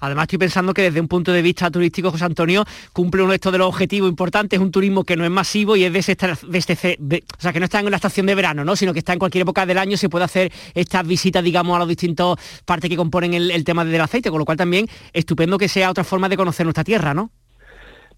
Además 0.01 0.25
estoy 0.25 0.39
pensando 0.39 0.75
que 0.75 0.83
desde 0.83 1.01
un 1.01 1.07
punto 1.07 1.33
de 1.33 1.41
vista 1.41 1.71
turístico, 1.71 2.11
José 2.11 2.25
Antonio, 2.25 2.65
cumple 2.93 3.23
uno 3.23 3.31
de 3.31 3.37
estos 3.37 3.53
de 3.53 3.59
los 3.59 3.69
objetivos 3.69 4.11
importantes, 4.11 4.59
un 4.59 4.73
turismo 4.73 5.05
que 5.05 5.17
no 5.17 5.25
es 5.25 5.31
masivo 5.31 5.77
y 5.77 5.85
es 5.85 5.93
de, 5.93 6.01
este, 6.01 6.99
o 7.39 7.41
sea, 7.41 7.53
que 7.53 7.61
no 7.61 7.65
está 7.65 7.79
en 7.79 7.91
la 7.91 7.97
estación 7.97 8.27
de 8.27 8.35
verano, 8.35 8.65
¿no? 8.65 8.75
sino 8.75 8.93
que 8.93 8.99
está 8.99 9.13
en 9.13 9.21
cualquier 9.21 9.43
época 9.43 9.65
del 9.65 9.79
año, 9.79 9.97
se 9.97 10.09
puede 10.09 10.25
hacer 10.25 10.53
estas 10.75 11.07
visitas, 11.07 11.45
digamos, 11.45 11.77
a 11.77 11.79
los 11.79 11.89
distintos 11.89 12.39
partes 12.65 12.91
que 12.91 12.97
componen 12.97 13.35
el, 13.35 13.53
el 13.53 13.63
tema 13.63 13.85
del 13.85 14.01
aceite, 14.01 14.31
con 14.31 14.41
lo 14.41 14.45
cual 14.45 14.59
también 14.59 14.87
estupendo 15.13 15.59
que 15.59 15.69
sea 15.69 15.91
otra 15.91 16.03
forma 16.03 16.29
de 16.29 16.37
conocer 16.37 16.67
nuestra 16.67 16.83
tierra, 16.83 17.15
¿no? 17.15 17.31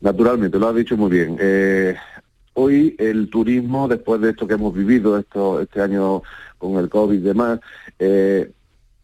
Naturalmente, 0.00 0.58
lo 0.58 0.68
has 0.68 0.76
dicho 0.76 0.96
muy 0.96 1.10
bien. 1.10 1.36
Eh, 1.40 1.96
hoy 2.58 2.96
el 2.98 3.30
turismo, 3.30 3.86
después 3.86 4.20
de 4.20 4.30
esto 4.30 4.48
que 4.48 4.54
hemos 4.54 4.74
vivido 4.74 5.16
esto, 5.16 5.60
este 5.60 5.80
año 5.80 6.22
con 6.58 6.76
el 6.76 6.88
COVID 6.88 7.16
y 7.16 7.22
demás, 7.22 7.60
eh, 8.00 8.50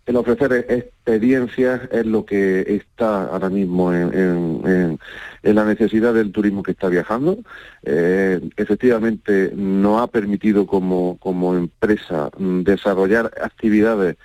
el 0.06 0.16
ofrecer 0.16 0.66
experiencias 0.68 1.82
es 1.92 2.04
lo 2.04 2.26
que 2.26 2.60
está 2.60 3.26
ahora 3.26 3.48
mismo 3.48 3.92
en, 3.92 4.98
la 5.42 5.64
necesidad 5.64 6.12
del 6.12 6.32
turismo 6.32 6.62
que 6.62 6.72
está 6.72 6.88
viajando. 6.88 7.38
Eh, 7.84 8.40
efectivamente, 8.56 9.52
nos 9.54 10.02
ha 10.02 10.08
permitido 10.08 10.66
como, 10.66 11.16
como 11.18 11.54
empresa 11.54 12.30
mm, 12.36 12.62
desarrollar 12.62 13.30
actividades 13.40 14.16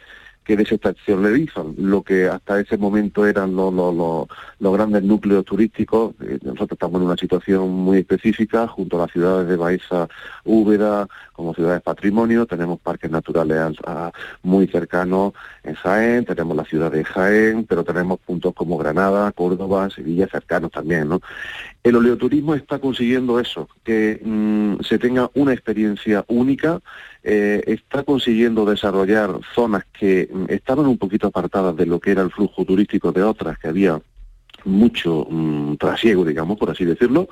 que 0.49 0.57
de 0.57 0.63
esa 0.63 1.15
le 1.15 1.29
dicen, 1.29 1.75
lo 1.77 2.01
que 2.01 2.27
hasta 2.27 2.59
ese 2.59 2.75
momento 2.75 3.27
eran 3.27 3.55
los, 3.55 3.71
los, 3.71 4.73
grandes 4.73 5.03
núcleos 5.03 5.45
turísticos. 5.45 6.15
Eh, 6.21 6.39
nosotros 6.41 6.71
estamos 6.71 6.99
en 6.99 7.05
una 7.05 7.17
situación 7.17 7.69
muy 7.69 7.99
específica, 7.99 8.67
junto 8.67 8.97
a 8.97 9.01
las 9.01 9.11
ciudades 9.11 9.47
de 9.47 9.55
Baeza, 9.55 10.07
Úbeda, 10.45 11.07
como 11.33 11.53
ciudades 11.53 11.83
patrimonio, 11.83 12.47
tenemos 12.47 12.79
parques 12.79 13.11
naturales 13.11 13.77
muy 14.41 14.65
cercanos 14.67 15.33
en 15.63 15.75
Jaén, 15.75 16.25
tenemos 16.25 16.57
la 16.57 16.65
ciudad 16.65 16.91
de 16.91 17.05
Jaén, 17.05 17.65
pero 17.65 17.83
tenemos 17.83 18.19
puntos 18.19 18.55
como 18.55 18.75
Granada, 18.79 19.31
Córdoba, 19.31 19.91
Sevilla 19.91 20.27
cercanos 20.27 20.71
también. 20.71 21.09
¿no? 21.09 21.21
El 21.83 21.95
oleoturismo 21.95 22.55
está 22.55 22.79
consiguiendo 22.79 23.39
eso, 23.39 23.69
que 23.83 24.19
mm, 24.23 24.81
se 24.83 24.99
tenga 24.99 25.31
una 25.33 25.53
experiencia 25.53 26.25
única, 26.27 26.81
eh, 27.23 27.63
está 27.67 28.03
consiguiendo 28.03 28.65
desarrollar 28.65 29.39
zonas 29.55 29.85
que 29.97 30.29
mm, 30.31 30.45
estaban 30.49 30.87
un 30.87 30.97
poquito 30.97 31.27
apartadas 31.27 31.75
de 31.77 31.85
lo 31.85 31.99
que 31.99 32.11
era 32.11 32.21
el 32.21 32.31
flujo 32.31 32.65
turístico 32.65 33.11
de 33.13 33.23
otras, 33.23 33.57
que 33.57 33.69
había 33.69 34.01
mucho 34.65 35.25
mm, 35.29 35.75
trasiego, 35.77 36.25
digamos, 36.25 36.57
por 36.57 36.69
así 36.69 36.83
decirlo, 36.83 37.29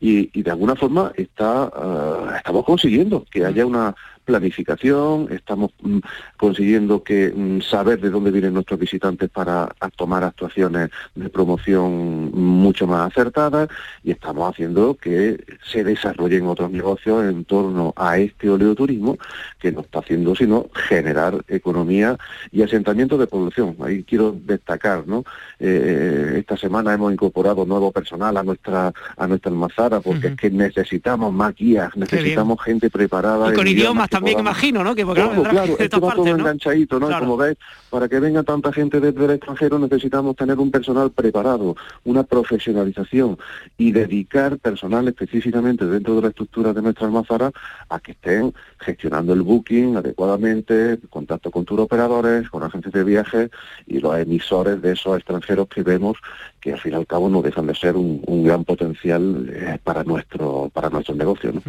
y, 0.00 0.42
de 0.42 0.50
alguna 0.50 0.74
forma 0.74 1.12
está, 1.16 1.70
ah, 1.72 2.34
estamos 2.36 2.64
consiguiendo 2.64 3.24
que 3.30 3.44
haya 3.44 3.64
una 3.64 3.94
planificación, 4.24 5.28
estamos 5.30 5.70
mm, 5.82 5.98
consiguiendo 6.36 7.02
que 7.02 7.32
mm, 7.34 7.60
saber 7.60 8.00
de 8.00 8.10
dónde 8.10 8.30
vienen 8.30 8.54
nuestros 8.54 8.78
visitantes 8.80 9.30
para 9.30 9.68
tomar 9.96 10.24
actuaciones 10.24 10.90
de 11.14 11.28
promoción 11.28 12.30
mucho 12.32 12.86
más 12.86 13.10
acertadas 13.10 13.68
y 14.02 14.10
estamos 14.10 14.52
haciendo 14.52 14.94
que 14.94 15.42
se 15.64 15.84
desarrollen 15.84 16.46
otros 16.46 16.70
negocios 16.70 17.24
en 17.24 17.44
torno 17.44 17.92
a 17.96 18.18
este 18.18 18.50
oleoturismo 18.50 19.18
que 19.58 19.72
no 19.72 19.80
está 19.80 20.00
haciendo 20.00 20.34
sino 20.34 20.66
generar 20.88 21.44
economía 21.48 22.16
y 22.50 22.62
asentamiento 22.62 23.18
de 23.18 23.26
producción. 23.26 23.76
Ahí 23.80 24.04
quiero 24.04 24.32
destacar, 24.32 25.06
¿no? 25.06 25.24
Eh, 25.58 26.36
esta 26.38 26.56
semana 26.56 26.94
hemos 26.94 27.12
incorporado 27.12 27.64
nuevo 27.64 27.92
personal 27.92 28.36
a 28.36 28.42
nuestra 28.42 28.92
a 29.16 29.26
nuestra 29.26 29.50
almazara 29.50 30.00
porque 30.00 30.28
es 30.28 30.36
que 30.36 30.50
necesitamos 30.50 31.32
más 31.32 31.54
guías, 31.54 31.94
necesitamos 31.96 32.62
gente 32.62 32.90
preparada. 32.90 33.50
Y 33.50 33.54
con 33.54 33.66
idiomas 33.66 34.08
también 34.14 34.38
imagino, 34.38 34.84
¿no? 34.84 34.94
Que 34.94 35.04
claro, 35.04 35.42
claro, 35.42 35.76
es 35.78 35.90
todo 35.90 36.26
enganchadito, 36.26 37.00
¿no? 37.00 37.18
Como 37.18 37.36
ves, 37.36 37.56
para 37.90 38.08
que 38.08 38.20
venga 38.20 38.42
tanta 38.42 38.72
gente 38.72 39.00
desde 39.00 39.24
el 39.24 39.30
extranjero 39.32 39.78
necesitamos 39.78 40.36
tener 40.36 40.58
un 40.58 40.70
personal 40.70 41.10
preparado, 41.10 41.76
una 42.04 42.22
profesionalización 42.22 43.38
y 43.76 43.92
dedicar 43.92 44.58
personal 44.58 45.08
específicamente 45.08 45.84
dentro 45.86 46.16
de 46.16 46.22
la 46.22 46.28
estructura 46.28 46.72
de 46.72 46.82
nuestra 46.82 47.06
almazara 47.06 47.50
a 47.88 48.00
que 48.00 48.12
estén 48.12 48.54
gestionando 48.78 49.32
el 49.32 49.42
booking 49.42 49.96
adecuadamente, 49.96 50.98
contacto 51.10 51.50
con 51.50 51.64
operadores, 51.80 52.48
con 52.50 52.62
agentes 52.62 52.92
de 52.92 53.04
viajes 53.04 53.50
y 53.86 53.98
los 53.98 54.16
emisores 54.16 54.80
de 54.80 54.92
esos 54.92 55.16
extranjeros 55.16 55.68
que 55.68 55.82
vemos 55.82 56.16
que 56.64 56.72
al 56.72 56.80
fin 56.80 56.92
y 56.92 56.94
al 56.94 57.06
cabo 57.06 57.28
no 57.28 57.42
dejan 57.42 57.66
de 57.66 57.74
ser 57.74 57.94
un, 57.94 58.22
gran 58.42 58.64
potencial 58.64 59.50
eh, 59.54 59.78
para 59.84 60.02
nuestro 60.02 60.70
para 60.72 60.88
nuestro 60.88 61.14
negocio. 61.14 61.52
¿no? 61.52 61.62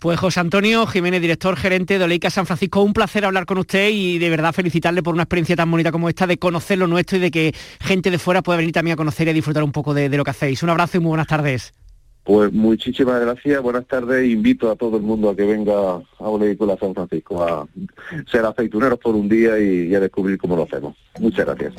Pues 0.00 0.18
José 0.18 0.40
Antonio 0.40 0.86
Jiménez, 0.86 1.20
director 1.20 1.56
gerente 1.56 1.98
de 1.98 2.04
Oleica 2.04 2.28
San 2.28 2.44
Francisco, 2.44 2.82
un 2.82 2.92
placer 2.92 3.24
hablar 3.24 3.46
con 3.46 3.58
usted 3.58 3.90
y 3.90 4.18
de 4.18 4.28
verdad 4.28 4.52
felicitarle 4.52 5.04
por 5.04 5.14
una 5.14 5.22
experiencia 5.22 5.54
tan 5.54 5.70
bonita 5.70 5.92
como 5.92 6.08
esta 6.08 6.26
de 6.26 6.36
conocer 6.36 6.78
lo 6.78 6.88
nuestro 6.88 7.18
y 7.18 7.20
de 7.20 7.30
que 7.30 7.54
gente 7.80 8.10
de 8.10 8.18
fuera 8.18 8.42
pueda 8.42 8.56
venir 8.58 8.72
también 8.72 8.94
a 8.94 8.96
conocer 8.96 9.28
y 9.28 9.30
a 9.30 9.34
disfrutar 9.34 9.62
un 9.62 9.70
poco 9.70 9.94
de, 9.94 10.08
lo 10.08 10.24
que 10.24 10.30
hacéis. 10.30 10.64
Un 10.64 10.70
abrazo 10.70 10.96
y 10.96 11.00
muy 11.00 11.10
buenas 11.10 11.28
tardes. 11.28 11.72
Pues 12.24 12.52
muchísimas 12.52 13.20
gracias, 13.20 13.62
buenas 13.62 13.86
tardes. 13.86 14.28
Invito 14.28 14.68
a 14.70 14.74
todo 14.74 14.96
el 14.96 15.04
mundo 15.04 15.30
a 15.30 15.36
que 15.36 15.44
venga 15.44 15.72
a 15.72 16.02
Oleícola 16.18 16.76
San 16.76 16.92
Francisco 16.92 17.42
a 17.44 17.68
ser 18.30 18.44
aceituneros 18.44 18.98
por 18.98 19.14
un 19.14 19.28
día 19.28 19.60
y 19.60 19.94
a 19.94 20.00
descubrir 20.00 20.38
cómo 20.38 20.56
lo 20.56 20.64
hacemos. 20.64 20.96
Muchas 21.20 21.46
gracias. 21.46 21.74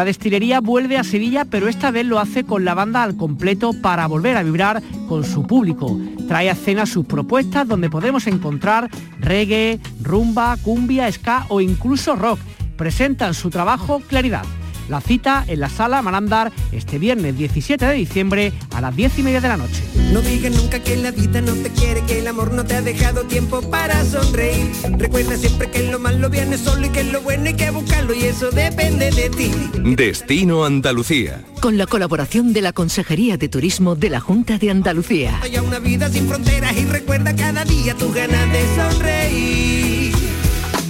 La 0.00 0.06
destilería 0.06 0.60
vuelve 0.60 0.96
a 0.96 1.04
Sevilla, 1.04 1.44
pero 1.44 1.68
esta 1.68 1.90
vez 1.90 2.06
lo 2.06 2.18
hace 2.18 2.44
con 2.44 2.64
la 2.64 2.72
banda 2.72 3.02
al 3.02 3.18
completo 3.18 3.74
para 3.74 4.06
volver 4.06 4.38
a 4.38 4.42
vibrar 4.42 4.82
con 5.06 5.24
su 5.24 5.46
público. 5.46 6.00
Trae 6.26 6.48
a 6.48 6.52
escena 6.52 6.86
sus 6.86 7.04
propuestas 7.04 7.68
donde 7.68 7.90
podemos 7.90 8.26
encontrar 8.26 8.88
reggae, 9.18 9.78
rumba, 10.00 10.56
cumbia, 10.62 11.12
ska 11.12 11.44
o 11.50 11.60
incluso 11.60 12.16
rock. 12.16 12.38
Presentan 12.78 13.34
su 13.34 13.50
trabajo 13.50 14.00
Claridad. 14.08 14.46
La 14.90 15.00
cita 15.00 15.44
en 15.46 15.60
la 15.60 15.68
sala 15.68 16.02
Marandar 16.02 16.50
este 16.72 16.98
viernes 16.98 17.38
17 17.38 17.86
de 17.86 17.94
diciembre 17.94 18.52
a 18.74 18.80
las 18.80 18.96
10 18.96 19.20
y 19.20 19.22
media 19.22 19.40
de 19.40 19.46
la 19.46 19.56
noche. 19.56 19.84
No 20.12 20.20
digas 20.20 20.52
nunca 20.52 20.80
que 20.80 20.96
la 20.96 21.12
vida 21.12 21.40
no 21.40 21.52
te 21.52 21.70
quiere, 21.70 22.02
que 22.06 22.18
el 22.18 22.26
amor 22.26 22.52
no 22.52 22.64
te 22.64 22.74
ha 22.74 22.82
dejado 22.82 23.22
tiempo 23.22 23.62
para 23.70 24.04
sonreír. 24.04 24.72
Recuerda 24.98 25.36
siempre 25.36 25.70
que 25.70 25.84
lo 25.84 26.00
malo 26.00 26.28
viene 26.28 26.58
solo 26.58 26.86
y 26.86 26.88
que 26.88 27.04
lo 27.04 27.20
bueno 27.22 27.44
hay 27.46 27.54
que 27.54 27.70
buscarlo 27.70 28.12
y 28.14 28.24
eso 28.24 28.50
depende 28.50 29.12
de 29.12 29.30
ti. 29.30 29.52
Destino 29.94 30.64
Andalucía. 30.64 31.40
Con 31.60 31.78
la 31.78 31.86
colaboración 31.86 32.52
de 32.52 32.62
la 32.62 32.72
Consejería 32.72 33.36
de 33.36 33.48
Turismo 33.48 33.94
de 33.94 34.10
la 34.10 34.18
Junta 34.18 34.58
de 34.58 34.72
Andalucía. 34.72 35.38
Hay 35.40 35.56
una 35.58 35.78
vida 35.78 36.08
sin 36.08 36.26
fronteras 36.26 36.76
y 36.76 36.84
recuerda 36.86 37.36
cada 37.36 37.64
día 37.64 37.94
tus 37.94 38.12
ganas 38.12 38.52
de 38.52 38.64
sonreír. 38.74 39.99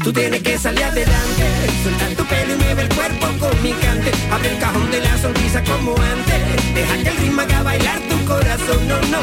Tú 0.03 0.13
tienes 0.15 0.43
que 0.43 0.57
salir 0.57 0.83
adelante, 0.83 1.45
soltar 1.85 2.09
tu 2.17 2.25
pelo 2.25 2.55
y 2.55 2.57
mueve 2.57 2.83
el 2.83 2.89
cuerpo 2.89 3.27
con 3.39 3.63
mi 3.63 3.73
cante. 3.73 4.11
Abre 4.31 4.53
el 4.53 4.59
cajón 4.59 4.91
de 4.91 5.01
la 5.01 5.19
sonrisa 5.19 5.63
como 5.65 5.95
antes. 5.95 6.75
Deja 6.75 6.97
que 7.03 7.09
el 7.09 7.17
ritmo 7.19 7.43
haga 7.43 7.63
bailar 7.63 8.01
tu 8.09 8.25
corazón, 8.25 8.89
no, 8.89 8.99
no. 9.13 9.21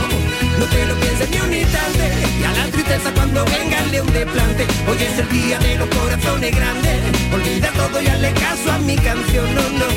No 0.60 0.66
te 0.66 0.86
lo 0.86 0.96
pienses 1.00 1.30
ni 1.32 1.40
un 1.40 1.54
instante. 1.54 2.14
Y 2.40 2.44
a 2.44 2.52
la 2.52 2.72
tristeza 2.72 3.12
cuando 3.16 3.44
venga 3.46 3.80
el 3.80 3.92
león 3.92 4.14
de 4.14 4.26
plante. 4.28 4.68
Hoy 4.88 4.98
es 5.02 5.18
el 5.18 5.30
día 5.30 5.58
de 5.58 5.78
los 5.78 5.90
corazones 5.90 6.56
grandes. 6.56 7.00
Olvida 7.34 7.72
todo 7.72 8.02
y 8.02 8.08
hazle 8.08 8.32
caso 8.34 8.72
a 8.72 8.78
mi 8.78 8.96
canción, 8.98 9.56
no, 9.56 9.62
no. 9.80 9.88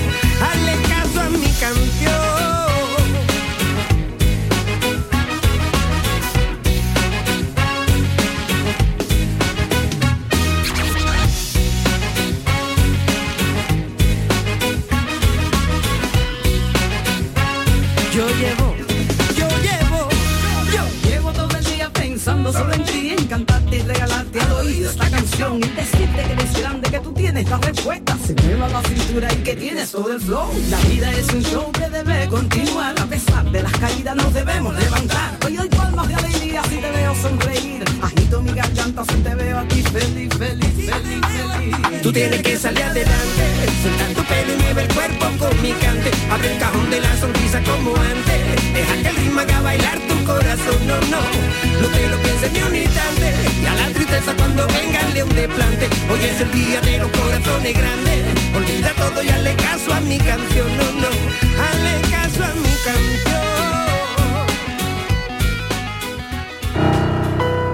Hazle 0.46 0.74
caso 0.88 1.20
a 1.20 1.28
mi 1.28 1.52
canción. 1.60 2.69
Se 28.36 28.46
mueva 28.46 28.68
la 28.68 28.82
cintura 28.82 29.32
y 29.32 29.36
que 29.36 29.56
tienes 29.56 29.90
todo 29.90 30.12
el 30.12 30.20
flow. 30.20 30.48
La 30.70 30.78
vida 30.88 31.10
es 31.12 31.32
un 31.32 31.42
show 31.42 31.72
que 31.72 31.88
debe 31.88 32.28
continuar, 32.28 32.94
a 33.00 33.06
pesar 33.06 33.50
de 33.50 33.62
las 33.62 33.72
caídas 33.72 34.16
nos 34.16 34.32
debemos 34.32 34.74
levantar. 34.78 35.36
Hoy 35.44 35.56
doy 35.56 35.68
palmas 35.68 36.08
de 36.08 36.14
alegría 36.14 36.62
si 36.64 36.76
te 36.76 36.90
veo 36.90 37.14
sonreír, 37.14 37.84
mi 38.38 38.52
garganta 38.52 39.02
si 39.04 39.16
te 39.22 39.34
veo 39.34 39.58
a 39.58 39.64
ti 39.64 39.82
feliz, 39.82 40.30
feliz, 40.38 40.74
feliz, 40.76 41.20
feliz. 41.26 42.02
Tú 42.02 42.12
tienes 42.12 42.40
que 42.42 42.56
salir 42.56 42.82
adelante, 42.82 43.44
soltar 43.82 44.08
tu 44.14 44.22
pelo 44.24 44.54
y 44.54 44.62
mueve 44.62 44.82
el 44.82 44.94
cuerpo 44.94 45.26
con 45.38 45.62
mi 45.62 45.72
cante, 45.72 46.10
abre 46.30 46.52
el 46.52 46.58
cajón 46.58 46.90
de 46.90 47.00
la 47.00 47.16
sonrisa 47.16 47.60
como 47.62 47.94
antes, 47.96 48.72
deja 48.72 48.94
que 49.02 49.08
el 49.08 49.16
ritmo 49.16 49.40
haga 49.40 49.60
bailar 49.60 49.98
tu 50.08 50.24
corazón, 50.24 50.80
no, 50.86 50.96
no, 51.12 51.22
no 51.82 51.88
te 51.88 52.08
lo 52.08 52.16
pienses 52.22 52.52
ni 52.52 52.62
un 52.62 52.76
instante. 52.76 53.34
Y 53.62 53.66
a 53.66 53.74
la 53.74 53.88
tristeza 53.92 54.32
cuando 54.36 54.66
venga 54.68 55.00
el 55.00 55.14
león 55.14 55.34
de 55.34 55.48
plante. 55.48 55.88
Hoy 56.10 56.20
es 56.24 56.40
el 56.40 56.50
día 56.52 56.80
de 56.80 56.98
los 56.98 57.10
corazones 57.10 57.76
grandes. 57.76 58.24
Olvida 58.54 58.92
todo 58.94 59.22
y 59.22 59.28
hazle 59.28 59.54
caso 59.56 59.92
a 59.92 60.00
mi 60.00 60.18
canción, 60.18 60.68
no, 60.76 60.84
no, 61.02 61.08
hazle 61.62 62.10
caso 62.10 62.44
a 62.44 62.54
mi 62.54 62.74
canción. 62.84 63.29